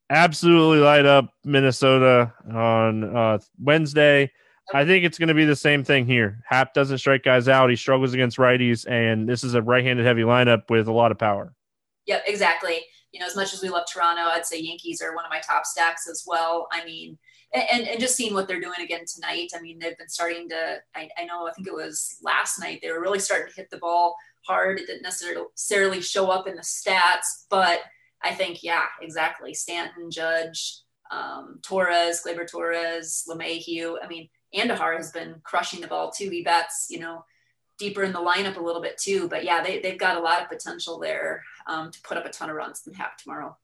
absolutely 0.09 0.79
light 0.79 1.05
up 1.05 1.33
Minnesota 1.43 2.33
on 2.51 3.15
uh, 3.15 3.39
Wednesday. 3.59 4.31
I 4.73 4.85
think 4.85 5.03
it's 5.03 5.17
going 5.17 5.29
to 5.29 5.33
be 5.33 5.45
the 5.45 5.55
same 5.55 5.83
thing 5.83 6.05
here. 6.05 6.41
Happ 6.45 6.73
doesn't 6.73 6.99
strike 6.99 7.23
guys 7.23 7.47
out. 7.47 7.69
He 7.69 7.75
struggles 7.75 8.13
against 8.13 8.37
righties, 8.37 8.87
and 8.87 9.27
this 9.27 9.43
is 9.43 9.55
a 9.55 9.61
right-handed 9.61 10.05
heavy 10.05 10.21
lineup 10.21 10.69
with 10.69 10.87
a 10.87 10.91
lot 10.91 11.11
of 11.11 11.17
power. 11.17 11.53
Yep, 12.05 12.23
exactly. 12.27 12.81
You 13.11 13.19
know, 13.19 13.25
as 13.25 13.35
much 13.35 13.53
as 13.53 13.63
we 13.63 13.69
love 13.69 13.85
Toronto, 13.91 14.21
I'd 14.21 14.45
say 14.45 14.59
Yankees 14.59 15.01
are 15.01 15.15
one 15.15 15.25
of 15.25 15.31
my 15.31 15.39
top 15.39 15.65
stacks 15.65 16.07
as 16.07 16.23
well. 16.27 16.67
I 16.71 16.85
mean, 16.85 17.17
and, 17.53 17.87
and 17.87 17.99
just 17.99 18.15
seeing 18.15 18.35
what 18.35 18.47
they're 18.47 18.61
doing 18.61 18.79
again 18.81 19.05
tonight. 19.11 19.49
I 19.55 19.61
mean, 19.61 19.79
they've 19.79 19.97
been 19.97 20.09
starting 20.09 20.47
to. 20.49 20.77
I, 20.95 21.09
I 21.17 21.25
know. 21.25 21.47
I 21.47 21.51
think 21.53 21.67
it 21.67 21.73
was 21.73 22.17
last 22.21 22.59
night 22.59 22.79
they 22.83 22.91
were 22.91 23.01
really 23.01 23.19
starting 23.19 23.47
to 23.47 23.55
hit 23.55 23.71
the 23.71 23.77
ball 23.77 24.15
hard. 24.45 24.79
It 24.79 24.85
didn't 24.85 25.01
necessarily 25.01 26.01
show 26.01 26.29
up 26.29 26.47
in 26.47 26.55
the 26.55 26.61
stats, 26.61 27.45
but 27.49 27.79
I 28.23 28.33
think 28.33 28.63
yeah, 28.63 28.85
exactly. 29.01 29.53
Stanton, 29.53 30.11
Judge, 30.11 30.81
um, 31.11 31.59
Torres, 31.63 32.21
Gleyber 32.25 32.49
Torres, 32.49 33.25
LeMahieu. 33.29 33.95
I 34.03 34.07
mean, 34.07 34.29
Andujar 34.55 34.97
has 34.97 35.11
been 35.11 35.35
crushing 35.43 35.81
the 35.81 35.87
ball 35.87 36.11
too. 36.11 36.29
He 36.29 36.43
bats, 36.43 36.87
you 36.89 36.99
know, 36.99 37.23
deeper 37.77 38.03
in 38.03 38.11
the 38.11 38.19
lineup 38.19 38.57
a 38.57 38.61
little 38.61 38.81
bit 38.81 38.97
too. 38.97 39.27
But 39.29 39.43
yeah, 39.43 39.63
they, 39.63 39.79
they've 39.79 39.97
got 39.97 40.17
a 40.17 40.21
lot 40.21 40.41
of 40.41 40.49
potential 40.49 40.99
there 40.99 41.43
um, 41.67 41.91
to 41.91 42.01
put 42.01 42.17
up 42.17 42.25
a 42.25 42.29
ton 42.29 42.49
of 42.49 42.55
runs 42.55 42.83
and 42.85 42.95
have 42.95 43.15
tomorrow. 43.17 43.57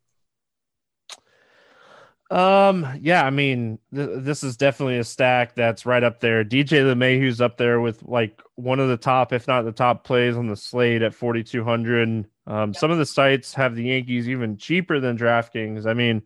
Um, 2.31 2.87
yeah, 3.01 3.23
I 3.23 3.29
mean, 3.29 3.77
th- 3.93 4.09
this 4.21 4.43
is 4.43 4.57
definitely 4.57 4.97
a 4.97 5.03
stack 5.03 5.53
that's 5.53 5.85
right 5.85 6.03
up 6.03 6.19
there. 6.19 6.43
DJ 6.43 6.81
LeMahieu's 6.83 7.39
up 7.39 7.57
there 7.57 7.79
with 7.79 8.01
like 8.03 8.41
one 8.55 8.79
of 8.79 8.89
the 8.89 8.97
top, 8.97 9.31
if 9.31 9.47
not 9.47 9.63
the 9.63 9.71
top 9.71 10.03
plays 10.03 10.35
on 10.35 10.47
the 10.47 10.55
slate 10.55 11.03
at 11.03 11.13
4,200. 11.13 12.25
Um, 12.47 12.73
some 12.73 12.91
of 12.91 12.97
the 12.97 13.05
sites 13.05 13.53
have 13.53 13.75
the 13.75 13.83
Yankees 13.83 14.27
even 14.27 14.57
cheaper 14.57 14.99
than 14.99 15.17
DraftKings. 15.17 15.85
I 15.85 15.93
mean, 15.93 16.23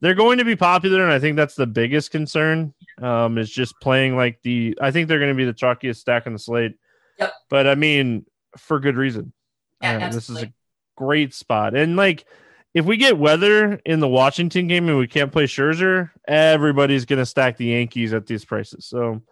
they're 0.00 0.14
going 0.14 0.38
to 0.38 0.44
be 0.44 0.56
popular, 0.56 1.02
and 1.02 1.12
I 1.12 1.18
think 1.18 1.36
that's 1.36 1.54
the 1.54 1.66
biggest 1.66 2.10
concern. 2.10 2.74
Um, 3.00 3.38
is 3.38 3.50
just 3.50 3.78
playing 3.80 4.16
like 4.16 4.40
the. 4.42 4.76
I 4.80 4.90
think 4.90 5.08
they're 5.08 5.18
going 5.18 5.32
to 5.32 5.36
be 5.36 5.44
the 5.44 5.54
chalkiest 5.54 5.96
stack 5.96 6.26
on 6.26 6.32
the 6.32 6.38
slate. 6.38 6.76
Yep. 7.18 7.32
But 7.48 7.66
I 7.66 7.74
mean, 7.76 8.26
for 8.58 8.80
good 8.80 8.96
reason. 8.96 9.32
Yeah, 9.82 10.06
uh, 10.06 10.10
this 10.10 10.28
is 10.28 10.42
a 10.42 10.52
great 10.96 11.34
spot, 11.34 11.74
and 11.74 11.96
like 11.96 12.26
if 12.76 12.84
we 12.84 12.98
get 12.98 13.16
weather 13.16 13.80
in 13.86 14.00
the 14.00 14.08
Washington 14.08 14.66
game 14.66 14.86
and 14.90 14.98
we 14.98 15.06
can't 15.06 15.32
play 15.32 15.44
Scherzer, 15.44 16.10
everybody's 16.28 17.06
going 17.06 17.18
to 17.18 17.24
stack 17.24 17.56
the 17.56 17.64
Yankees 17.64 18.12
at 18.12 18.26
these 18.26 18.44
prices. 18.44 18.84
So, 18.84 19.22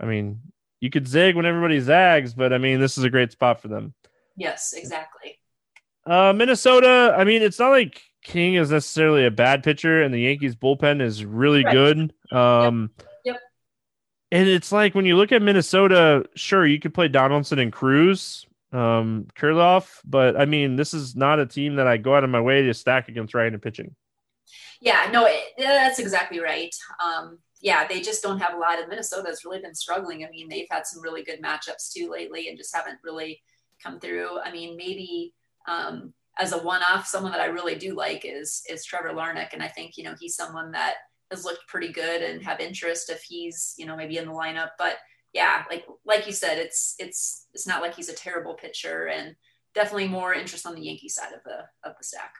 I 0.00 0.06
mean, 0.06 0.40
you 0.80 0.88
could 0.88 1.06
zig 1.06 1.36
when 1.36 1.44
everybody 1.44 1.78
zags, 1.80 2.32
but 2.32 2.54
I 2.54 2.58
mean, 2.58 2.80
this 2.80 2.96
is 2.96 3.04
a 3.04 3.10
great 3.10 3.32
spot 3.32 3.60
for 3.60 3.68
them. 3.68 3.92
Yes, 4.34 4.72
exactly. 4.72 5.38
Uh, 6.06 6.32
Minnesota, 6.34 7.14
I 7.14 7.24
mean, 7.24 7.42
it's 7.42 7.58
not 7.58 7.68
like 7.68 8.00
King 8.24 8.54
is 8.54 8.70
necessarily 8.70 9.26
a 9.26 9.30
bad 9.30 9.62
pitcher, 9.62 10.02
and 10.02 10.14
the 10.14 10.20
Yankees 10.20 10.56
bullpen 10.56 11.02
is 11.02 11.22
really 11.22 11.62
right. 11.62 11.74
good. 11.74 12.14
Um, 12.32 12.92
yep. 12.96 13.34
yep. 13.34 13.40
And 14.32 14.48
it's 14.48 14.72
like 14.72 14.94
when 14.94 15.04
you 15.04 15.18
look 15.18 15.32
at 15.32 15.42
Minnesota, 15.42 16.24
sure, 16.34 16.66
you 16.66 16.80
could 16.80 16.94
play 16.94 17.08
Donaldson 17.08 17.58
and 17.58 17.70
Cruz, 17.74 18.46
um 18.72 19.26
Kirilloff, 19.34 19.98
but 20.04 20.40
I 20.40 20.44
mean, 20.44 20.76
this 20.76 20.94
is 20.94 21.16
not 21.16 21.40
a 21.40 21.46
team 21.46 21.76
that 21.76 21.86
I 21.86 21.96
go 21.96 22.14
out 22.14 22.24
of 22.24 22.30
my 22.30 22.40
way 22.40 22.62
to 22.62 22.74
stack 22.74 23.08
against 23.08 23.34
right 23.34 23.52
and 23.52 23.60
pitching. 23.62 23.94
Yeah, 24.80 25.10
no, 25.12 25.26
it, 25.26 25.42
that's 25.58 25.98
exactly 25.98 26.40
right. 26.40 26.74
Um, 27.04 27.38
yeah, 27.60 27.86
they 27.86 28.00
just 28.00 28.22
don't 28.22 28.40
have 28.40 28.54
a 28.54 28.58
lot 28.58 28.80
of 28.80 28.88
Minnesota's 28.88 29.44
really 29.44 29.60
been 29.60 29.74
struggling. 29.74 30.24
I 30.24 30.30
mean, 30.30 30.48
they've 30.48 30.66
had 30.70 30.86
some 30.86 31.02
really 31.02 31.22
good 31.22 31.42
matchups 31.42 31.92
too 31.92 32.10
lately 32.10 32.48
and 32.48 32.56
just 32.56 32.74
haven't 32.74 32.98
really 33.04 33.42
come 33.82 34.00
through. 34.00 34.40
I 34.40 34.50
mean, 34.50 34.76
maybe 34.76 35.34
um, 35.68 36.14
as 36.38 36.52
a 36.52 36.58
one-off, 36.58 37.06
someone 37.06 37.32
that 37.32 37.40
I 37.40 37.46
really 37.46 37.74
do 37.74 37.94
like 37.94 38.22
is 38.24 38.62
is 38.68 38.84
Trevor 38.84 39.10
Larnach, 39.10 39.52
and 39.52 39.62
I 39.62 39.68
think 39.68 39.96
you 39.96 40.04
know 40.04 40.14
he's 40.18 40.36
someone 40.36 40.72
that 40.72 40.94
has 41.30 41.44
looked 41.44 41.68
pretty 41.68 41.92
good 41.92 42.22
and 42.22 42.42
have 42.42 42.60
interest 42.60 43.10
if 43.10 43.22
he's 43.22 43.74
you 43.76 43.86
know 43.86 43.96
maybe 43.96 44.16
in 44.16 44.26
the 44.26 44.32
lineup. 44.32 44.70
But 44.78 44.96
yeah, 45.32 45.64
like 45.70 45.86
like 46.04 46.26
you 46.26 46.32
said, 46.32 46.58
it's 46.58 46.96
it's 46.98 47.46
it's 47.54 47.66
not 47.66 47.82
like 47.82 47.94
he's 47.94 48.08
a 48.08 48.14
terrible 48.14 48.54
pitcher, 48.54 49.06
and 49.06 49.36
definitely 49.74 50.08
more 50.08 50.34
interest 50.34 50.66
on 50.66 50.74
the 50.74 50.82
Yankee 50.82 51.08
side 51.08 51.32
of 51.32 51.40
the 51.44 51.88
of 51.88 51.96
the 51.96 52.04
stack. 52.04 52.34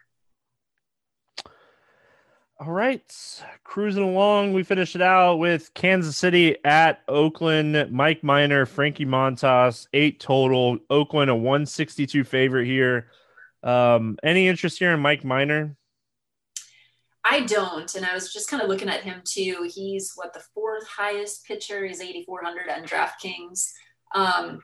All 2.58 2.72
right, 2.72 3.02
cruising 3.64 4.02
along. 4.02 4.52
We 4.52 4.64
finished 4.64 4.94
it 4.94 5.00
out 5.00 5.36
with 5.36 5.72
Kansas 5.72 6.16
City 6.16 6.56
at 6.62 7.00
Oakland. 7.08 7.90
Mike 7.90 8.22
Minor, 8.22 8.66
Frankie 8.66 9.06
Montas, 9.06 9.86
eight 9.94 10.20
total. 10.20 10.76
Oakland 10.90 11.30
a 11.30 11.34
162 11.34 12.22
favorite 12.22 12.66
here. 12.66 13.06
Um, 13.62 14.18
any 14.22 14.46
interest 14.46 14.78
here 14.78 14.92
in 14.92 15.00
Mike 15.00 15.24
Minor? 15.24 15.76
I 17.24 17.40
don't. 17.40 17.94
And 17.94 18.06
I 18.06 18.14
was 18.14 18.32
just 18.32 18.48
kind 18.48 18.62
of 18.62 18.68
looking 18.68 18.88
at 18.88 19.02
him 19.02 19.20
too. 19.24 19.68
He's 19.72 20.12
what 20.14 20.32
the 20.32 20.42
fourth 20.54 20.86
highest 20.86 21.44
pitcher. 21.44 21.86
He's 21.86 22.00
8,400 22.00 22.68
on 22.70 22.84
DraftKings. 22.84 23.72
Um, 24.14 24.62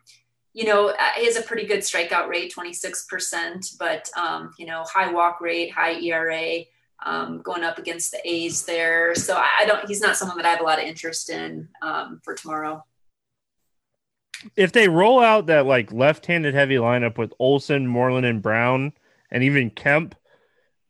you 0.54 0.64
know, 0.64 0.94
he 1.16 1.26
has 1.26 1.36
a 1.36 1.42
pretty 1.42 1.66
good 1.66 1.80
strikeout 1.80 2.28
rate, 2.28 2.54
26%, 2.56 3.78
but, 3.78 4.08
um, 4.16 4.52
you 4.58 4.64
know, 4.64 4.84
high 4.84 5.12
walk 5.12 5.42
rate, 5.42 5.70
high 5.70 6.00
ERA, 6.00 6.60
um, 7.04 7.42
going 7.42 7.62
up 7.62 7.76
against 7.76 8.12
the 8.12 8.20
A's 8.24 8.64
there. 8.64 9.14
So 9.14 9.36
I 9.36 9.66
don't, 9.66 9.86
he's 9.86 10.00
not 10.00 10.16
someone 10.16 10.38
that 10.38 10.46
I 10.46 10.50
have 10.50 10.60
a 10.60 10.64
lot 10.64 10.78
of 10.78 10.86
interest 10.86 11.28
in 11.28 11.68
um, 11.82 12.22
for 12.24 12.34
tomorrow. 12.34 12.82
If 14.56 14.72
they 14.72 14.88
roll 14.88 15.20
out 15.20 15.46
that 15.46 15.66
like 15.66 15.92
left 15.92 16.24
handed 16.24 16.54
heavy 16.54 16.76
lineup 16.76 17.18
with 17.18 17.34
Olson, 17.38 17.86
Moreland, 17.86 18.26
and 18.26 18.40
Brown, 18.40 18.92
and 19.30 19.42
even 19.42 19.68
Kemp, 19.68 20.14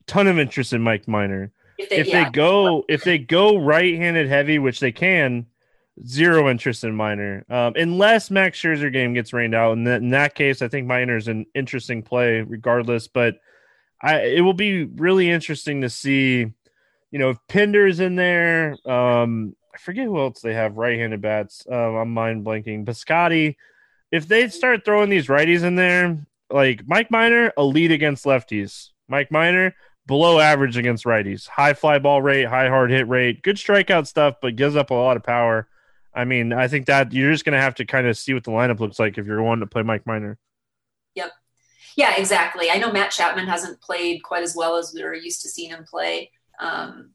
ton 0.07 0.29
of 0.29 0.39
interest 0.39 0.73
in 0.73 0.81
Mike 0.81 1.09
Minor. 1.09 1.53
If 1.79 1.91
they, 1.91 1.97
if 1.97 2.07
yeah. 2.09 2.25
they 2.25 2.31
go 2.31 2.85
if 2.89 3.05
they 3.05 3.19
go 3.19 3.57
right-handed 3.57 4.29
heavy, 4.29 4.59
which 4.59 4.81
they 4.81 4.93
can, 4.93 5.47
zero 6.07 6.49
interest 6.49 6.85
in 6.85 6.95
Minor, 6.95 7.45
um, 7.51 7.75
unless 7.77 8.31
Max 8.31 8.59
Scherzer 8.59 8.93
game 8.93 9.15
gets 9.15 9.33
rained 9.33 9.55
out. 9.55 9.73
And 9.73 9.87
in 9.87 10.11
that 10.11 10.35
case, 10.35 10.63
I 10.63 10.69
think 10.69 10.87
Minor 10.87 11.17
is 11.17 11.29
an 11.29 11.47
interesting 11.55 12.03
play 12.03 12.41
regardless. 12.41 13.09
But 13.09 13.37
I 14.01 14.21
it 14.21 14.41
will 14.41 14.55
be 14.55 14.85
really 14.85 15.31
interesting 15.31 15.83
to 15.83 15.91
see, 15.91 16.47
you 17.11 17.19
know, 17.19 17.31
if 17.31 17.39
Pinder's 17.49 18.01
in 18.01 18.17
there. 18.17 18.77
Um, 18.89 19.55
I 19.75 19.79
forget 19.79 20.07
who 20.07 20.19
else 20.19 20.41
they 20.41 20.55
have 20.55 20.79
right-handed 20.79 21.21
bats. 21.21 21.67
Um, 21.71 21.97
I'm 21.97 22.15
mind 22.15 22.47
blanking. 22.47 22.87
Piscotty. 22.87 23.57
If 24.11 24.27
they 24.27 24.49
start 24.49 24.87
throwing 24.87 25.11
these 25.11 25.27
righties 25.27 25.65
in 25.65 25.75
there, 25.75 26.17
like 26.49 26.87
Mike 26.87 27.11
Minor, 27.11 27.53
elite 27.59 27.91
against 27.91 28.25
lefties. 28.25 28.91
Mike 29.09 29.31
Minor, 29.31 29.75
below 30.07 30.39
average 30.39 30.77
against 30.77 31.05
righties. 31.05 31.49
High 31.49 31.75
fly 31.75 31.99
ball 31.99 32.23
rate, 32.23 32.45
high 32.45 32.69
hard 32.69 32.91
hit 32.91 33.09
rate, 33.09 33.43
good 33.43 33.57
strikeout 33.57 34.07
stuff, 34.07 34.37
but 34.41 34.57
gives 34.57 34.77
up 34.77 34.91
a 34.91 34.95
lot 34.95 35.17
of 35.17 35.23
power. 35.23 35.69
I 36.15 36.25
mean, 36.25 36.53
I 36.53 36.69
think 36.69 36.87
that 36.87 37.13
you're 37.13 37.33
just 37.33 37.45
going 37.45 37.53
to 37.55 37.61
have 37.61 37.75
to 37.77 37.85
kind 37.85 38.07
of 38.07 38.17
see 38.17 38.33
what 38.33 38.45
the 38.45 38.51
lineup 38.51 38.81
looks 38.81 38.99
like 38.99 39.19
if 39.19 39.27
you're 39.27 39.43
wanting 39.43 39.61
to 39.61 39.67
play 39.67 39.83
Mike 39.83 40.07
Minor. 40.07 40.39
Yep. 41.15 41.31
Yeah, 41.97 42.15
exactly. 42.17 42.71
I 42.71 42.79
know 42.79 42.91
Matt 42.91 43.11
Chapman 43.11 43.47
hasn't 43.47 43.81
played 43.83 44.23
quite 44.23 44.43
as 44.43 44.57
well 44.57 44.77
as 44.77 44.93
we 44.95 45.03
were 45.03 45.15
used 45.15 45.43
to 45.43 45.49
seeing 45.49 45.71
him 45.71 45.85
play. 45.85 46.31
Um, 46.59 47.11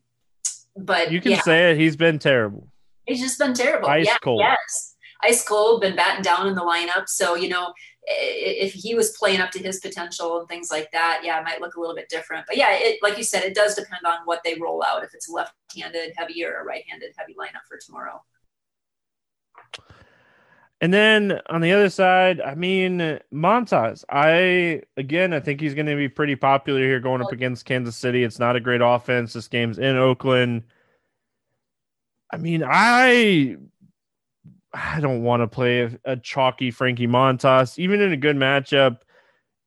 but 0.78 1.12
you 1.12 1.20
can 1.20 1.32
yeah. 1.32 1.42
say 1.42 1.72
it. 1.72 1.78
He's 1.78 1.96
been 1.96 2.20
terrible. 2.20 2.68
He's 3.08 3.20
just 3.20 3.40
been 3.40 3.54
terrible. 3.54 3.90
Ice 3.90 4.06
yeah, 4.06 4.18
cold. 4.22 4.42
Yes. 4.42 4.96
Ice 5.24 5.44
cold, 5.48 5.82
been 5.82 5.96
batting 5.96 6.24
down 6.24 6.48
in 6.48 6.56
the 6.56 6.62
lineup. 6.62 7.08
So, 7.08 7.36
you 7.36 7.50
know, 7.50 7.74
if 8.04 8.74
he 8.74 8.96
was 8.96 9.16
playing 9.18 9.40
up 9.42 9.52
to 9.52 9.60
his 9.60 9.80
potential 9.80 10.40
and 10.40 10.48
things 10.48 10.72
like 10.72 10.92
that, 10.92 11.22
yeah, 11.24 11.40
it 11.40 11.44
might 11.44 11.62
look 11.62 11.76
a 11.76 11.80
little 11.80 11.96
bit 11.96 12.10
different. 12.10 12.46
But 12.48 12.58
yeah, 12.58 12.70
it, 12.72 13.00
like 13.02 13.18
you 13.18 13.24
said, 13.24 13.44
it 13.44 13.56
does 13.56 13.76
depend 13.76 14.06
on 14.06 14.20
what 14.26 14.42
they 14.44 14.56
roll 14.56 14.84
out. 14.84 15.04
If 15.04 15.14
it's 15.14 15.30
left-handed 15.30 16.14
heavy 16.18 16.44
or 16.44 16.64
right-handed 16.66 17.14
heavy 17.18 17.36
lineup 17.36 17.68
for 17.68 17.78
tomorrow. 17.78 18.24
And 20.84 20.92
then 20.92 21.40
on 21.48 21.62
the 21.62 21.74
other 21.74 21.92
side, 21.92 22.42
I 22.42 22.56
mean, 22.56 23.20
Montas. 23.32 24.04
I 24.10 24.82
again, 24.98 25.32
I 25.32 25.40
think 25.40 25.62
he's 25.62 25.76
going 25.76 25.86
to 25.86 25.96
be 25.96 26.10
pretty 26.10 26.36
popular 26.36 26.80
here 26.80 27.00
going 27.00 27.22
up 27.22 27.32
against 27.32 27.66
Kansas 27.66 27.96
City. 27.96 28.24
It's 28.24 28.40
not 28.40 28.56
a 28.56 28.60
great 28.60 28.82
offense. 28.82 29.34
This 29.34 29.48
game's 29.48 29.78
in 29.78 29.96
Oakland. 29.96 30.64
I 32.34 32.38
mean, 32.38 32.64
I 32.66 33.58
I 34.74 35.00
don't 35.00 35.24
want 35.24 35.42
to 35.42 35.48
play 35.48 35.82
a, 35.82 36.00
a, 36.06 36.18
chalky 36.18 36.72
Frankie 36.72 37.08
Montas, 37.08 37.78
even 37.78 38.02
in 38.02 38.14
a 38.14 38.18
good 38.18 38.38
matchup. 38.38 39.00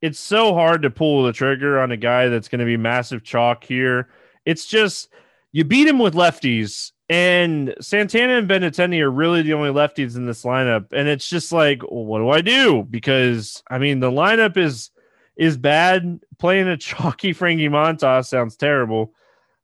It's 0.00 0.18
so 0.18 0.54
hard 0.54 0.82
to 0.82 0.90
pull 0.90 1.24
the 1.24 1.32
trigger 1.32 1.78
on 1.80 1.92
a 1.92 1.96
guy 1.96 2.28
that's 2.28 2.48
going 2.48 2.60
to 2.60 2.64
be 2.64 2.76
massive 2.76 3.22
chalk 3.22 3.64
here. 3.64 4.08
It's 4.44 4.66
just 4.66 5.08
you 5.52 5.64
beat 5.64 5.86
him 5.86 5.98
with 5.98 6.14
lefties, 6.14 6.92
and 7.08 7.74
Santana 7.80 8.38
and 8.38 8.48
Benintendi 8.48 9.00
are 9.00 9.10
really 9.10 9.42
the 9.42 9.52
only 9.54 9.70
lefties 9.70 10.16
in 10.16 10.26
this 10.26 10.42
lineup. 10.42 10.92
And 10.92 11.06
it's 11.06 11.28
just 11.28 11.52
like, 11.52 11.82
well, 11.82 12.04
what 12.04 12.18
do 12.18 12.30
I 12.30 12.40
do? 12.40 12.82
Because 12.88 13.62
I 13.68 13.78
mean, 13.78 14.00
the 14.00 14.10
lineup 14.10 14.56
is 14.56 14.90
is 15.36 15.56
bad. 15.56 16.20
Playing 16.38 16.68
a 16.68 16.76
chalky 16.78 17.32
Frankie 17.32 17.68
Montas 17.68 18.26
sounds 18.26 18.56
terrible. 18.56 19.12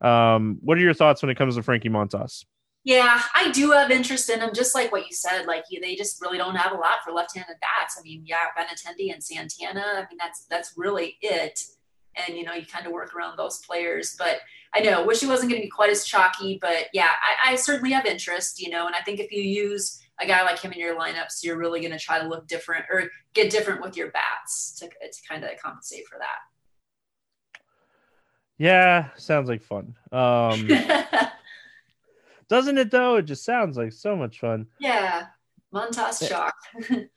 Um, 0.01 0.59
what 0.63 0.79
are 0.79 0.83
your 0.83 0.95
thoughts 0.95 1.23
when 1.23 1.31
it 1.31 1.37
comes 1.37 1.57
to 1.57 1.63
Frankie 1.63 1.91
Montas? 1.91 2.45
Yeah, 2.83 3.21
I 3.35 3.51
do 3.51 3.73
have 3.73 3.91
interest 3.91 4.31
in 4.31 4.41
him, 4.41 4.51
just 4.55 4.75
like 4.75 4.91
what 4.91 5.07
you 5.07 5.15
said. 5.15 5.45
Like 5.47 5.65
they 5.83 5.95
just 5.95 6.21
really 6.23 6.39
don't 6.39 6.55
have 6.55 6.73
a 6.73 6.77
lot 6.77 7.05
for 7.05 7.13
left-handed 7.13 7.57
bats. 7.61 7.97
I 7.99 8.03
mean, 8.03 8.23
yeah, 8.25 8.37
Benintendi 8.59 9.13
and 9.13 9.23
Santana. 9.23 9.83
I 9.83 10.07
mean, 10.09 10.17
that's 10.19 10.47
that's 10.47 10.73
really 10.77 11.17
it. 11.21 11.61
And 12.17 12.39
you 12.39 12.45
know, 12.45 12.55
you 12.55 12.65
kind 12.65 12.87
of 12.87 12.93
work 12.93 13.15
around 13.15 13.37
those 13.37 13.59
players. 13.59 14.17
But 14.19 14.39
I 14.75 14.81
know, 14.81 15.05
wish 15.05 15.21
he 15.21 15.27
wasn't 15.27 15.51
going 15.51 15.61
to 15.61 15.67
be 15.67 15.71
quite 15.71 15.91
as 15.91 16.07
chalky. 16.07 16.59
But 16.61 16.87
yeah, 16.95 17.11
I, 17.45 17.53
I 17.53 17.57
certainly 17.57 17.93
have 17.93 18.07
interest. 18.07 18.63
You 18.63 18.71
know, 18.71 18.87
and 18.87 18.97
I 18.97 19.03
think 19.03 19.21
if 19.21 19.31
you 19.31 19.43
use 19.43 20.01
a 20.19 20.27
guy 20.27 20.43
like 20.43 20.61
him 20.61 20.73
in 20.73 20.79
your 20.79 20.99
lineups, 20.99 21.43
you're 21.43 21.59
really 21.59 21.81
going 21.81 21.93
to 21.93 21.99
try 21.99 22.19
to 22.19 22.27
look 22.27 22.49
different 22.49 22.87
or 22.91 23.11
get 23.35 23.51
different 23.51 23.83
with 23.83 23.95
your 23.95 24.11
bats 24.11 24.79
to 24.79 24.89
to 24.89 25.29
kind 25.29 25.45
of 25.45 25.51
compensate 25.63 26.07
for 26.07 26.19
that. 26.19 26.39
Yeah, 28.57 29.09
sounds 29.17 29.51
like 29.51 29.63
fun. 29.63 29.97
Um, 30.13 30.69
doesn't 32.51 32.77
it 32.77 32.91
though? 32.91 33.17
It 33.17 33.23
just 33.23 33.45
sounds 33.45 33.79
like 33.79 33.93
so 33.93 34.17
much 34.17 34.41
fun. 34.41 34.67
Yeah, 34.79 35.27
Montas 35.73 36.29
shock. 36.29 36.55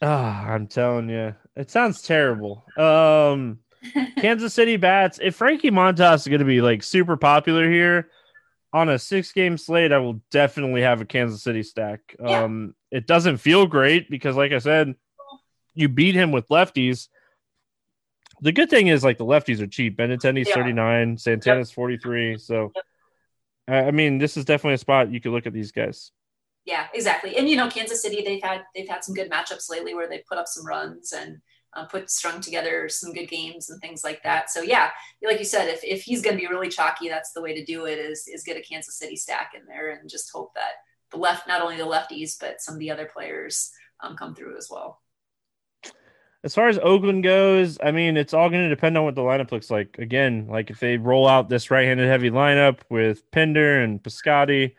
oh, 0.02 0.08
I'm 0.08 0.68
telling 0.68 1.10
you, 1.10 1.36
it 1.56 1.72
sounds 1.72 2.04
terrible. 2.04 2.64
Um, 2.78 3.60
Kansas 4.18 4.54
City 4.54 4.78
bats. 4.78 5.20
If 5.22 5.36
Frankie 5.36 5.72
Montas 5.72 6.18
is 6.18 6.28
going 6.28 6.40
to 6.40 6.46
be 6.46 6.62
like 6.62 6.84
super 6.84 7.18
popular 7.18 7.70
here 7.70 8.10
on 8.72 8.90
a 8.90 9.00
six 9.00 9.34
game 9.34 9.58
slate, 9.58 9.92
I 9.92 9.98
will 9.98 10.22
definitely 10.32 10.84
have 10.84 11.02
a 11.02 11.06
Kansas 11.06 11.44
City 11.44 11.64
stack. 11.64 12.16
Yeah. 12.20 12.44
Um, 12.44 12.76
it 12.92 13.08
doesn't 13.08 13.38
feel 13.38 13.66
great 13.66 14.10
because, 14.10 14.36
like 14.36 14.52
I 14.52 14.60
said, 14.60 14.94
you 15.74 15.90
beat 15.90 16.14
him 16.14 16.32
with 16.32 16.48
lefties 16.50 17.08
the 18.44 18.52
good 18.52 18.70
thing 18.70 18.88
is 18.88 19.04
like 19.06 19.18
the 19.18 19.26
lefties 19.26 19.62
are 19.62 19.68
cheap. 19.68 19.98
Benintendi's 19.98 20.50
yeah. 20.50 20.56
39, 20.56 21.18
Santana's 21.18 21.70
yep. 21.70 21.76
43. 21.76 22.38
So 22.38 22.72
yep. 22.76 22.86
I 23.68 23.92
mean, 23.92 24.18
this 24.18 24.36
is 24.38 24.46
definitely 24.46 24.76
a 24.76 24.80
spot 24.80 25.12
you 25.12 25.22
could 25.22 25.32
look 25.32 25.48
at 25.48 25.54
these 25.54 25.72
guys. 25.72 26.12
Yeah, 26.66 26.88
exactly. 26.94 27.38
And 27.38 27.50
you 27.50 27.58
know, 27.58 27.70
Kansas 27.70 28.02
City, 28.02 28.24
they've 28.24 28.44
had 28.44 28.64
they've 28.76 28.88
had 28.88 29.04
some 29.04 29.16
good 29.16 29.30
matchups 29.30 29.70
lately 29.70 29.94
where 29.94 30.08
they 30.08 30.24
put 30.28 30.38
up 30.38 30.48
some 30.48 30.66
runs 30.66 31.12
and 31.14 31.42
uh, 31.74 31.86
put 31.86 32.10
strung 32.10 32.40
together 32.40 32.88
some 32.88 33.14
good 33.14 33.30
games 33.30 33.70
and 33.70 33.82
things 33.82 34.04
like 34.04 34.24
that. 34.24 34.50
So 34.50 34.62
yeah, 34.62 34.92
like 35.24 35.40
you 35.40 35.46
said, 35.46 35.70
if, 35.70 35.84
if 35.84 36.04
he's 36.04 36.22
going 36.22 36.36
to 36.36 36.42
be 36.42 36.48
really 36.48 36.70
chalky, 36.70 37.10
that's 37.10 37.34
the 37.34 37.42
way 37.42 37.54
to 37.54 37.66
do 37.66 37.86
it 37.86 38.00
is 38.00 38.28
is 38.28 38.44
get 38.44 38.58
a 38.58 38.62
Kansas 38.62 38.98
City 38.98 39.16
stack 39.16 39.52
in 39.56 39.66
there 39.66 39.92
and 39.92 40.10
just 40.10 40.32
hope 40.32 40.54
that 40.56 40.74
the 41.12 41.18
left, 41.18 41.48
not 41.48 41.62
only 41.62 41.78
the 41.78 41.84
lefties, 41.84 42.40
but 42.40 42.62
some 42.62 42.76
of 42.76 42.80
the 42.80 42.92
other 42.92 43.06
players 43.06 43.72
um, 44.02 44.16
come 44.16 44.34
through 44.34 44.58
as 44.58 44.70
well 44.72 45.03
as 46.44 46.54
far 46.54 46.68
as 46.68 46.78
Oakland 46.80 47.24
goes, 47.24 47.78
I 47.82 47.92
mean, 47.92 48.18
it's 48.18 48.34
all 48.34 48.50
going 48.50 48.64
to 48.64 48.70
depend 48.70 48.98
on 48.98 49.06
what 49.06 49.16
the 49.16 49.22
lineup 49.22 49.52
looks 49.52 49.72
like. 49.72 49.98
Again, 49.98 50.48
like 50.50 50.70
if 50.70 50.80
they 50.80 50.98
roll 50.98 51.28
out 51.28 51.48
this 51.48 51.72
right-handed 51.72 52.08
heavy 52.08 52.30
lineup 52.30 52.80
with 52.90 53.30
Pinder 53.32 53.80
and 53.82 54.04
Piscotty, 54.04 54.76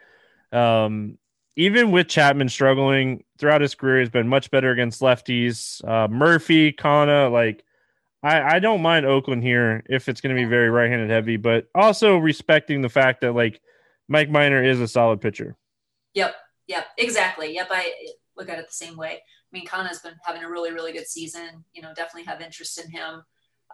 um, 0.53 1.16
even 1.57 1.90
with 1.90 2.09
Chapman 2.09 2.50
struggling 2.50 3.24
throughout 3.38 3.62
his 3.62 3.74
career, 3.74 4.00
he's 4.00 4.11
been 4.11 4.29
much 4.29 4.50
better 4.50 4.72
against 4.72 5.00
lefties. 5.00 5.83
Uh, 5.88 6.07
Murphy, 6.09 6.72
Canha, 6.72 7.33
like 7.33 7.64
I, 8.22 8.57
I 8.57 8.59
don't 8.59 8.83
mind 8.83 9.07
Oakland 9.07 9.42
here 9.42 9.85
if 9.88 10.09
it's 10.09 10.20
going 10.20 10.35
to 10.37 10.40
be 10.40 10.48
very 10.48 10.68
right-handed 10.68 11.09
heavy, 11.09 11.38
but 11.38 11.68
also 11.74 12.18
respecting 12.18 12.83
the 12.83 12.88
fact 12.90 13.22
that 13.22 13.35
like 13.35 13.61
Mike 14.09 14.29
Minor 14.29 14.62
is 14.62 14.81
a 14.81 14.88
solid 14.88 15.22
pitcher. 15.22 15.57
Yep. 16.12 16.35
Yep. 16.66 16.87
Exactly. 16.98 17.55
Yep. 17.55 17.68
I 17.70 17.92
look 18.37 18.50
at 18.50 18.59
it 18.59 18.66
the 18.66 18.74
same 18.74 18.96
way 18.96 19.22
mean, 19.54 19.66
Canha's 19.66 20.00
been 20.00 20.14
having 20.24 20.42
a 20.42 20.50
really, 20.50 20.72
really 20.72 20.92
good 20.92 21.06
season. 21.06 21.64
You 21.72 21.82
know, 21.82 21.94
definitely 21.94 22.24
have 22.24 22.40
interest 22.40 22.78
in 22.84 22.90
him. 22.90 23.22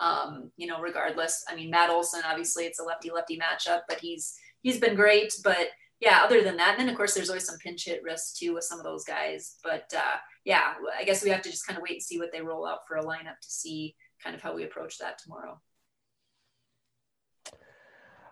Um, 0.01 0.53
you 0.57 0.67
know, 0.67 0.81
regardless. 0.81 1.45
I 1.49 1.57
mean, 1.57 1.71
Matt 1.71 1.91
Olson, 1.91 2.23
obviously, 2.25 2.65
it's 2.65 2.79
a 2.79 2.85
lefty 2.85 3.11
lefty 3.11 3.39
matchup, 3.39 3.81
but 3.89 3.99
he's 4.01 4.37
he's 4.63 4.79
been 4.79 4.95
great. 4.95 5.35
But 5.43 5.69
yeah, 6.01 6.21
other 6.23 6.43
than 6.43 6.57
that, 6.59 6.73
and 6.79 6.81
then 6.81 6.89
of 6.89 6.97
course, 6.97 7.15
there's 7.15 7.29
always 7.29 7.47
some 7.47 7.59
pinch 7.59 7.85
hit 7.87 8.03
risk 8.03 8.37
too 8.37 8.55
with 8.55 8.65
some 8.65 8.79
of 8.79 8.85
those 8.85 9.05
guys. 9.05 9.57
But 9.65 9.93
uh, 9.97 10.17
yeah, 10.45 10.75
I 10.99 11.05
guess 11.05 11.25
we 11.25 11.31
have 11.31 11.43
to 11.43 11.51
just 11.51 11.67
kind 11.67 11.77
of 11.77 11.83
wait 11.83 11.95
and 11.95 12.03
see 12.03 12.19
what 12.19 12.31
they 12.33 12.41
roll 12.41 12.67
out 12.67 12.81
for 12.87 12.97
a 12.97 13.05
lineup 13.05 13.41
to 13.43 13.51
see 13.51 13.97
kind 14.23 14.37
of 14.37 14.43
how 14.43 14.55
we 14.55 14.65
approach 14.65 14.99
that 14.99 15.19
tomorrow. 15.19 15.61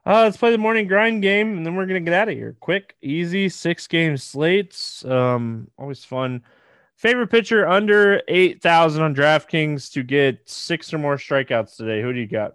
Uh, 0.06 0.22
let's 0.22 0.38
play 0.38 0.50
the 0.50 0.56
morning 0.56 0.87
grind 0.87 1.20
game, 1.20 1.58
and 1.58 1.66
then 1.66 1.74
we're 1.74 1.84
gonna 1.84 2.00
get 2.00 2.14
out 2.14 2.28
of 2.28 2.34
here. 2.34 2.56
Quick, 2.61 2.96
easy, 3.02 3.48
six 3.50 3.87
game 3.87 4.16
slates. 4.16 5.04
Um, 5.04 5.70
always 5.76 6.02
fun. 6.04 6.42
Favorite 6.98 7.28
pitcher 7.28 7.64
under 7.64 8.22
8,000 8.26 9.02
on 9.02 9.14
DraftKings 9.14 9.92
to 9.92 10.02
get 10.02 10.40
six 10.50 10.92
or 10.92 10.98
more 10.98 11.16
strikeouts 11.16 11.76
today. 11.76 12.02
Who 12.02 12.12
do 12.12 12.18
you 12.18 12.26
got? 12.26 12.54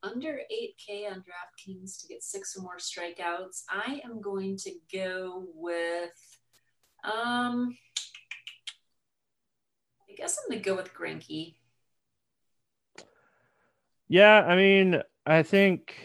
Under 0.00 0.38
8K 0.48 1.10
on 1.10 1.24
DraftKings 1.24 2.00
to 2.02 2.06
get 2.06 2.22
six 2.22 2.56
or 2.56 2.62
more 2.62 2.76
strikeouts. 2.76 3.64
I 3.68 4.00
am 4.04 4.20
going 4.20 4.58
to 4.58 4.70
go 4.94 5.44
with, 5.54 6.38
um, 7.02 7.76
I 10.08 10.14
guess 10.16 10.38
I'm 10.38 10.48
going 10.48 10.62
to 10.62 10.70
go 10.70 10.76
with 10.76 10.94
Greinke. 10.94 11.56
Yeah, 14.06 14.44
I 14.46 14.54
mean, 14.54 15.02
I 15.26 15.42
think 15.42 15.96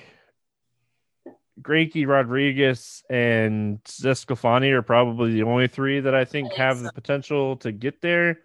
Greinke, 1.61 2.07
Rodriguez, 2.07 3.03
and 3.09 3.83
DeSclafani 3.83 4.71
are 4.71 4.81
probably 4.81 5.33
the 5.33 5.43
only 5.43 5.67
three 5.67 5.99
that 5.99 6.13
I 6.13 6.25
think 6.25 6.53
have 6.53 6.81
the 6.81 6.91
potential 6.91 7.57
to 7.57 7.71
get 7.71 8.01
there. 8.01 8.39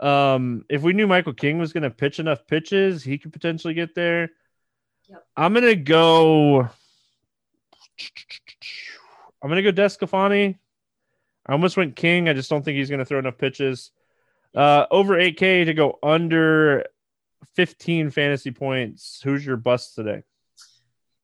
Um, 0.00 0.64
if 0.68 0.82
we 0.82 0.92
knew 0.92 1.06
Michael 1.06 1.32
King 1.32 1.58
was 1.58 1.72
going 1.72 1.84
to 1.84 1.90
pitch 1.90 2.18
enough 2.18 2.46
pitches, 2.46 3.02
he 3.02 3.18
could 3.18 3.32
potentially 3.32 3.74
get 3.74 3.94
there. 3.94 4.30
Yep. 5.08 5.24
I'm 5.36 5.52
going 5.54 5.64
to 5.64 5.76
go. 5.76 6.68
I'm 9.42 9.48
going 9.48 9.62
to 9.62 9.72
go 9.72 9.82
DeSclafani. 9.82 10.58
I 11.46 11.52
almost 11.52 11.76
went 11.76 11.96
King. 11.96 12.28
I 12.28 12.32
just 12.32 12.50
don't 12.50 12.64
think 12.64 12.76
he's 12.76 12.88
going 12.88 12.98
to 12.98 13.04
throw 13.04 13.18
enough 13.18 13.38
pitches. 13.38 13.90
Uh, 14.54 14.86
over 14.90 15.16
8K 15.16 15.64
to 15.64 15.74
go 15.74 15.98
under 16.02 16.84
15 17.54 18.10
fantasy 18.10 18.50
points. 18.50 19.20
Who's 19.24 19.44
your 19.44 19.56
bust 19.56 19.94
today? 19.94 20.22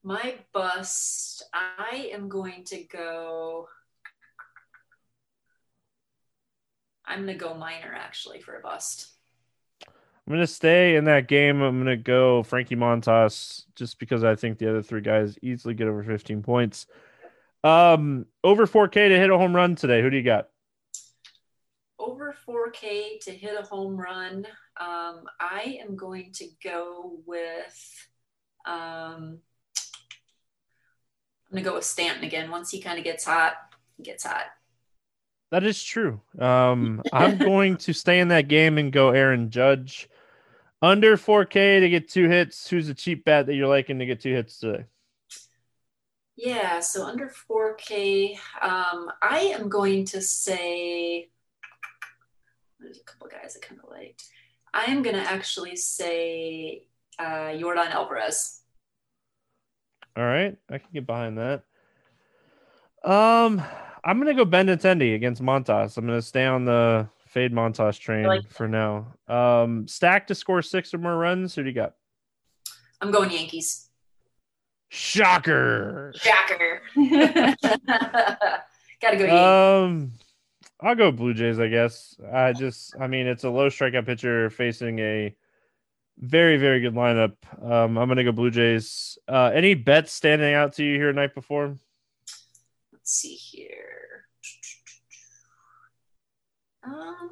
My 0.03 0.37
bust, 0.53 1.45
I 1.53 2.11
am 2.13 2.29
going 2.29 2.65
to 2.65 2.83
go. 2.85 3.69
I'm 7.05 7.25
going 7.25 7.39
to 7.39 7.45
go 7.45 7.55
Minor 7.55 7.95
actually 7.95 8.41
for 8.41 8.57
a 8.57 8.61
bust. 8.61 9.09
I'm 9.87 10.35
going 10.35 10.41
to 10.41 10.47
stay 10.47 10.97
in 10.97 11.05
that 11.07 11.27
game. 11.27 11.63
I'm 11.63 11.83
going 11.83 11.87
to 11.87 12.03
go 12.03 12.43
Frankie 12.43 12.77
Montas 12.77 13.65
just 13.75 13.99
because 13.99 14.25
I 14.25 14.35
think 14.35 14.59
the 14.59 14.69
other 14.69 14.83
three 14.83 15.01
guys 15.01 15.39
easily 15.41 15.73
get 15.73 15.89
over 15.89 16.03
15 16.03 16.43
points. 16.43 16.87
Um, 17.65 18.27
over 18.45 18.67
4K 18.67 19.09
to 19.09 19.19
hit 19.19 19.31
a 19.31 19.39
home 19.39 19.57
run 19.57 19.75
today. 19.75 20.03
Who 20.03 20.11
do 20.11 20.19
you 20.19 20.23
got? 20.23 20.49
Over 21.99 22.35
4K 22.47 23.21
to 23.23 23.31
hit 23.31 23.59
a 23.59 23.65
home 23.65 23.97
run. 23.97 24.47
Um, 24.79 25.25
I 25.41 25.79
am 25.81 25.97
going 25.97 26.33
to 26.35 26.47
go 26.63 27.21
with 27.27 28.07
um, 28.67 29.39
I'm 31.51 31.57
gonna 31.57 31.65
go 31.65 31.75
with 31.75 31.85
Stanton 31.85 32.25
again. 32.25 32.51
Once 32.51 32.71
he 32.71 32.81
kind 32.81 32.99
of 32.99 33.05
gets 33.05 33.25
hot, 33.25 33.55
he 33.97 34.03
gets 34.03 34.25
hot. 34.25 34.47
That 35.51 35.65
is 35.65 35.83
true. 35.83 36.21
Um, 36.39 37.03
I'm 37.13 37.39
going 37.39 37.77
to 37.79 37.93
stay 37.93 38.21
in 38.21 38.29
that 38.29 38.49
game 38.49 38.79
and 38.79 38.93
go 38.93 39.11
Aaron 39.11 39.51
Judge. 39.51 40.09
Under 40.81 41.17
4K 41.17 41.81
to 41.81 41.89
get 41.89 42.09
two 42.09 42.29
hits. 42.29 42.69
Who's 42.69 42.89
a 42.89 42.95
cheap 42.95 43.25
bet 43.25 43.47
that 43.47 43.55
you're 43.55 43.67
liking 43.67 43.99
to 43.99 44.07
get 44.07 44.21
two 44.21 44.35
hits 44.35 44.61
today? 44.61 44.85
Yeah, 46.37 46.79
so 46.79 47.05
under 47.05 47.29
4K, 47.29 48.39
um, 48.63 49.11
I 49.21 49.53
am 49.59 49.69
going 49.69 50.05
to 50.07 50.23
say 50.23 51.31
there's 52.79 52.99
a 52.99 53.03
couple 53.03 53.27
guys 53.29 53.57
I 53.61 53.67
kind 53.67 53.81
of 53.83 53.91
liked. 53.91 54.25
I 54.73 54.85
am 54.85 55.03
going 55.03 55.17
to 55.17 55.23
actually 55.23 55.75
say 55.75 56.85
uh, 57.19 57.51
Yordan 57.51 57.91
Alvarez. 57.91 58.58
All 60.19 60.25
right, 60.25 60.59
I 60.69 60.79
can 60.79 60.89
get 60.93 61.07
behind 61.07 61.39
that. 61.39 61.63
Um, 63.05 63.63
I'm 64.03 64.19
gonna 64.19 64.35
go 64.35 64.45
Benintendi 64.45 65.15
against 65.15 65.41
Montas. 65.41 65.97
I'm 65.97 66.07
gonna 66.07 66.21
stay 66.21 66.45
on 66.45 66.65
the 66.65 67.09
fade 67.27 67.53
Montas 67.53 68.01
train 68.01 68.27
like 68.27 68.51
for 68.51 68.67
now. 68.67 69.15
Um, 69.29 69.87
stack 69.87 70.27
to 70.27 70.35
score 70.35 70.61
six 70.61 70.93
or 70.93 70.99
more 70.99 71.17
runs. 71.17 71.55
Who 71.55 71.63
do 71.63 71.69
you 71.69 71.75
got? 71.75 71.95
I'm 73.01 73.13
going 73.13 73.31
Yankees. 73.31 73.91
Shocker! 74.89 76.13
Shocker! 76.17 76.83
Gotta 76.97 77.57
go. 79.17 79.25
Yankees. 79.25 79.31
Um, 79.31 80.11
I'll 80.81 80.97
go 80.97 81.13
Blue 81.13 81.33
Jays. 81.33 81.61
I 81.61 81.69
guess. 81.69 82.17
I 82.33 82.55
just, 82.55 82.97
I 83.01 83.07
mean, 83.07 83.29
it's 83.29 83.45
a 83.45 83.51
low 83.51 83.69
strikeout 83.69 84.07
pitcher 84.07 84.51
facing 84.51 84.99
a 84.99 85.33
Very, 86.21 86.57
very 86.57 86.81
good 86.81 86.95
lineup. 86.95 87.35
Um, 87.63 87.97
I'm 87.97 88.09
gonna 88.09 88.25
go 88.25 88.33
Blue 88.33 88.51
Jays. 88.51 89.19
Uh, 89.29 89.53
any 89.55 89.75
bets 89.75 90.13
standing 90.13 90.53
out 90.53 90.73
to 90.75 90.85
you 90.85 90.97
here 90.97 91.13
night 91.13 91.33
before? 91.33 91.79
Let's 92.93 93.13
see 93.13 93.35
here. 93.35 94.27
Um, 96.83 97.31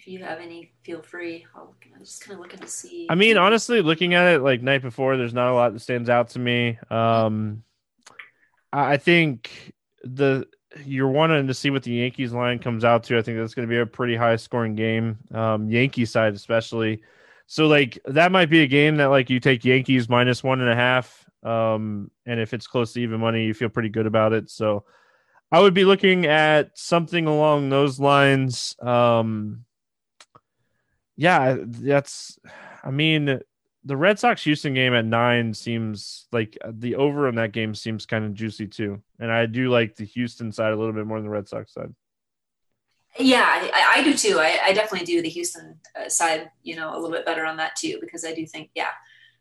if 0.00 0.08
you 0.08 0.24
have 0.24 0.40
any, 0.40 0.72
feel 0.82 1.02
free. 1.02 1.46
I'll, 1.54 1.76
I'm 1.94 2.04
just 2.04 2.22
kind 2.24 2.34
of 2.34 2.40
looking 2.40 2.60
to 2.60 2.66
see. 2.66 3.06
I 3.08 3.14
mean, 3.14 3.36
honestly, 3.36 3.80
looking 3.80 4.14
at 4.14 4.34
it 4.34 4.40
like 4.40 4.60
night 4.60 4.82
before, 4.82 5.16
there's 5.16 5.34
not 5.34 5.52
a 5.52 5.54
lot 5.54 5.72
that 5.72 5.80
stands 5.80 6.10
out 6.10 6.30
to 6.30 6.40
me. 6.40 6.78
Um, 6.90 7.62
I 8.84 8.96
think 8.96 9.72
the 10.04 10.46
you're 10.84 11.08
wanting 11.08 11.46
to 11.46 11.54
see 11.54 11.70
what 11.70 11.82
the 11.82 11.92
Yankees 11.92 12.32
line 12.32 12.58
comes 12.58 12.84
out 12.84 13.04
to. 13.04 13.18
I 13.18 13.22
think 13.22 13.38
that's 13.38 13.54
going 13.54 13.66
to 13.66 13.72
be 13.72 13.78
a 13.78 13.86
pretty 13.86 14.16
high 14.16 14.36
scoring 14.36 14.74
game. 14.74 15.18
Um, 15.32 15.70
Yankee 15.70 16.04
side 16.04 16.34
especially. 16.34 17.02
So 17.46 17.66
like 17.66 17.98
that 18.04 18.32
might 18.32 18.50
be 18.50 18.62
a 18.62 18.66
game 18.66 18.96
that 18.96 19.06
like 19.06 19.30
you 19.30 19.40
take 19.40 19.64
Yankees 19.64 20.08
minus 20.08 20.44
one 20.44 20.60
and 20.60 20.70
a 20.70 20.74
half. 20.74 21.24
Um, 21.42 22.10
and 22.26 22.40
if 22.40 22.52
it's 22.52 22.66
close 22.66 22.92
to 22.92 23.00
even 23.00 23.20
money, 23.20 23.44
you 23.44 23.54
feel 23.54 23.68
pretty 23.68 23.88
good 23.88 24.06
about 24.06 24.32
it. 24.32 24.50
So 24.50 24.84
I 25.50 25.60
would 25.60 25.74
be 25.74 25.84
looking 25.84 26.26
at 26.26 26.76
something 26.76 27.26
along 27.26 27.70
those 27.70 27.98
lines. 27.98 28.76
Um, 28.80 29.64
yeah, 31.16 31.56
that's. 31.60 32.38
I 32.84 32.90
mean, 32.90 33.40
the 33.84 33.96
Red 33.96 34.18
Sox 34.18 34.42
Houston 34.44 34.74
game 34.74 34.94
at 34.94 35.04
nine 35.04 35.54
seems 35.54 36.26
like 36.32 36.58
uh, 36.64 36.72
the 36.74 36.96
over 36.96 37.28
on 37.28 37.36
that 37.36 37.52
game 37.52 37.74
seems 37.74 38.06
kind 38.06 38.24
of 38.24 38.34
juicy 38.34 38.66
too, 38.66 39.02
and 39.18 39.30
I 39.30 39.46
do 39.46 39.70
like 39.70 39.96
the 39.96 40.04
Houston 40.04 40.52
side 40.52 40.72
a 40.72 40.76
little 40.76 40.92
bit 40.92 41.06
more 41.06 41.18
than 41.18 41.24
the 41.24 41.30
Red 41.30 41.48
Sox 41.48 41.72
side. 41.72 41.94
Yeah, 43.18 43.44
I, 43.44 43.96
I 43.96 44.02
do 44.02 44.14
too. 44.14 44.38
I, 44.38 44.58
I, 44.66 44.72
definitely 44.72 45.06
do 45.06 45.22
the 45.22 45.28
Houston 45.28 45.80
uh, 45.98 46.08
side, 46.08 46.50
you 46.62 46.76
know, 46.76 46.92
a 46.92 46.96
little 46.96 47.10
bit 47.10 47.26
better 47.26 47.44
on 47.44 47.56
that 47.56 47.74
too, 47.74 47.98
because 48.00 48.24
I 48.24 48.32
do 48.32 48.46
think, 48.46 48.70
yeah, 48.74 48.90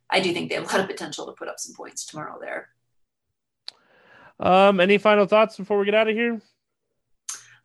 I 0.10 0.20
do 0.20 0.34
think 0.34 0.50
they 0.50 0.56
have 0.56 0.64
a 0.64 0.68
lot 0.68 0.80
of 0.80 0.88
potential 0.88 1.26
to 1.28 1.34
put 1.34 1.48
up 1.48 1.60
some 1.60 1.76
points 1.76 2.06
tomorrow 2.06 2.40
there. 2.40 2.70
Um, 4.40 4.80
any 4.80 4.98
final 4.98 5.26
thoughts 5.26 5.58
before 5.58 5.78
we 5.78 5.86
get 5.86 5.96
out 5.96 6.08
of 6.08 6.16
here? 6.16 6.42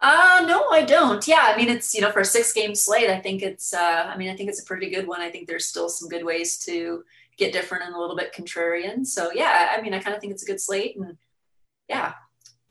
Uh, 0.03 0.45
no, 0.49 0.69
I 0.71 0.83
don't. 0.83 1.27
Yeah, 1.29 1.45
I 1.45 1.57
mean, 1.57 1.69
it's 1.69 1.95
you 1.95 2.01
know 2.01 2.11
for 2.11 2.21
a 2.21 2.25
six 2.25 2.53
game 2.53 2.75
slate, 2.75 3.09
I 3.09 3.21
think 3.21 3.41
it's. 3.43 3.73
Uh, 3.73 4.11
I 4.12 4.17
mean, 4.17 4.31
I 4.31 4.37
think 4.37 4.49
it's 4.51 4.61
a 4.61 4.65
pretty 4.65 4.91
good 4.91 5.07
one. 5.07 5.21
I 5.21 5.31
think 5.31 5.47
there's 5.47 5.67
still 5.67 5.88
some 5.88 6.09
good 6.09 6.25
ways 6.25 6.59
to 6.65 7.05
get 7.38 7.53
different 7.53 7.85
and 7.85 7.95
a 7.95 7.99
little 7.99 8.17
bit 8.17 8.35
contrarian. 8.35 9.07
So 9.07 9.31
yeah, 9.33 9.75
I 9.77 9.81
mean, 9.81 9.95
I 9.95 10.01
kind 10.01 10.15
of 10.15 10.21
think 10.21 10.33
it's 10.33 10.43
a 10.43 10.47
good 10.47 10.61
slate, 10.61 10.97
and 10.97 11.17
yeah, 11.88 12.15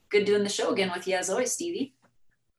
good 0.10 0.26
doing 0.26 0.44
the 0.44 0.50
show 0.50 0.72
again 0.74 0.92
with 0.94 1.08
you 1.08 1.16
as 1.16 1.30
always, 1.30 1.54
Stevie. 1.54 1.96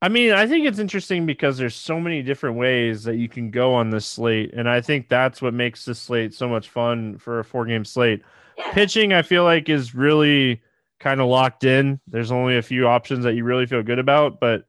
I 0.01 0.09
mean, 0.09 0.33
I 0.33 0.47
think 0.47 0.67
it's 0.67 0.81
interesting 0.81 1.27
because 1.27 1.59
there's 1.59 1.77
so 1.77 2.01
many 2.01 2.23
different 2.23 2.57
ways 2.57 3.05
that 3.05 3.17
you 3.17 3.29
can 3.29 3.51
go 3.51 3.75
on 3.75 3.91
this 3.91 4.07
slate, 4.07 4.55
and 4.55 4.69
I 4.69 4.81
think 4.81 5.11
that's 5.11 5.43
what 5.43 5.53
makes 5.53 5.85
this 5.85 6.01
slate 6.01 6.33
so 6.33 6.49
much 6.49 6.71
fun 6.71 7.19
for 7.19 7.41
a 7.41 7.45
four 7.45 7.67
game 7.67 7.85
slate. 7.85 8.23
Yeah. 8.57 8.73
Pitching, 8.73 9.13
I 9.13 9.21
feel 9.21 9.45
like, 9.45 9.69
is 9.69 9.95
really 9.95 10.63
kind 11.03 11.21
of 11.21 11.27
locked 11.27 11.65
in. 11.65 12.01
There's 12.07 12.31
only 12.31 12.57
a 12.57 12.63
few 12.63 12.87
options 12.87 13.25
that 13.25 13.35
you 13.35 13.45
really 13.45 13.67
feel 13.67 13.83
good 13.83 13.99
about, 13.99 14.41
but 14.41 14.65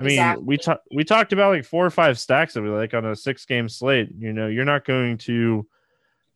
I 0.00 0.02
mean, 0.02 0.12
exactly. 0.12 0.44
we 0.44 0.56
talked 0.56 0.88
we 0.92 1.04
talked 1.04 1.32
about 1.32 1.52
like 1.52 1.64
four 1.64 1.86
or 1.86 1.90
five 1.90 2.18
stacks 2.18 2.56
of 2.56 2.64
it, 2.64 2.70
like 2.70 2.94
on 2.94 3.04
a 3.04 3.14
six 3.14 3.44
game 3.44 3.68
slate. 3.68 4.08
You 4.18 4.32
know, 4.32 4.48
you're 4.48 4.64
not 4.64 4.84
going 4.84 5.18
to 5.18 5.66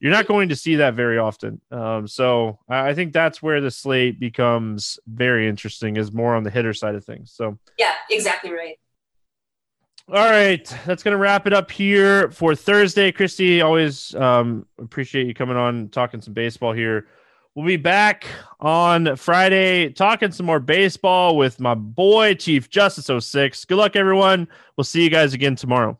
you're 0.00 0.12
not 0.12 0.28
going 0.28 0.50
to 0.50 0.56
see 0.56 0.76
that 0.76 0.94
very 0.94 1.18
often. 1.18 1.60
Um, 1.72 2.06
so 2.06 2.60
I, 2.68 2.90
I 2.90 2.94
think 2.94 3.12
that's 3.12 3.42
where 3.42 3.60
the 3.60 3.70
slate 3.70 4.20
becomes 4.20 5.00
very 5.08 5.48
interesting, 5.48 5.96
is 5.96 6.12
more 6.12 6.36
on 6.36 6.44
the 6.44 6.50
hitter 6.50 6.74
side 6.74 6.94
of 6.94 7.04
things. 7.04 7.32
So 7.32 7.58
yeah, 7.78 7.94
exactly 8.10 8.52
right. 8.52 8.78
All 10.08 10.14
right, 10.14 10.64
that's 10.86 11.02
gonna 11.02 11.18
wrap 11.18 11.46
it 11.46 11.52
up 11.52 11.70
here 11.70 12.30
for 12.30 12.54
Thursday. 12.54 13.12
Christy, 13.12 13.60
always 13.60 14.14
um, 14.14 14.66
appreciate 14.78 15.26
you 15.26 15.34
coming 15.34 15.56
on 15.56 15.88
talking 15.88 16.20
some 16.20 16.32
baseball 16.32 16.72
here. 16.72 17.08
We'll 17.58 17.66
be 17.66 17.76
back 17.76 18.24
on 18.60 19.16
Friday 19.16 19.88
talking 19.88 20.30
some 20.30 20.46
more 20.46 20.60
baseball 20.60 21.36
with 21.36 21.58
my 21.58 21.74
boy, 21.74 22.34
Chief 22.34 22.70
Justice 22.70 23.10
06. 23.26 23.64
Good 23.64 23.74
luck, 23.76 23.96
everyone. 23.96 24.46
We'll 24.76 24.84
see 24.84 25.02
you 25.02 25.10
guys 25.10 25.34
again 25.34 25.56
tomorrow. 25.56 25.98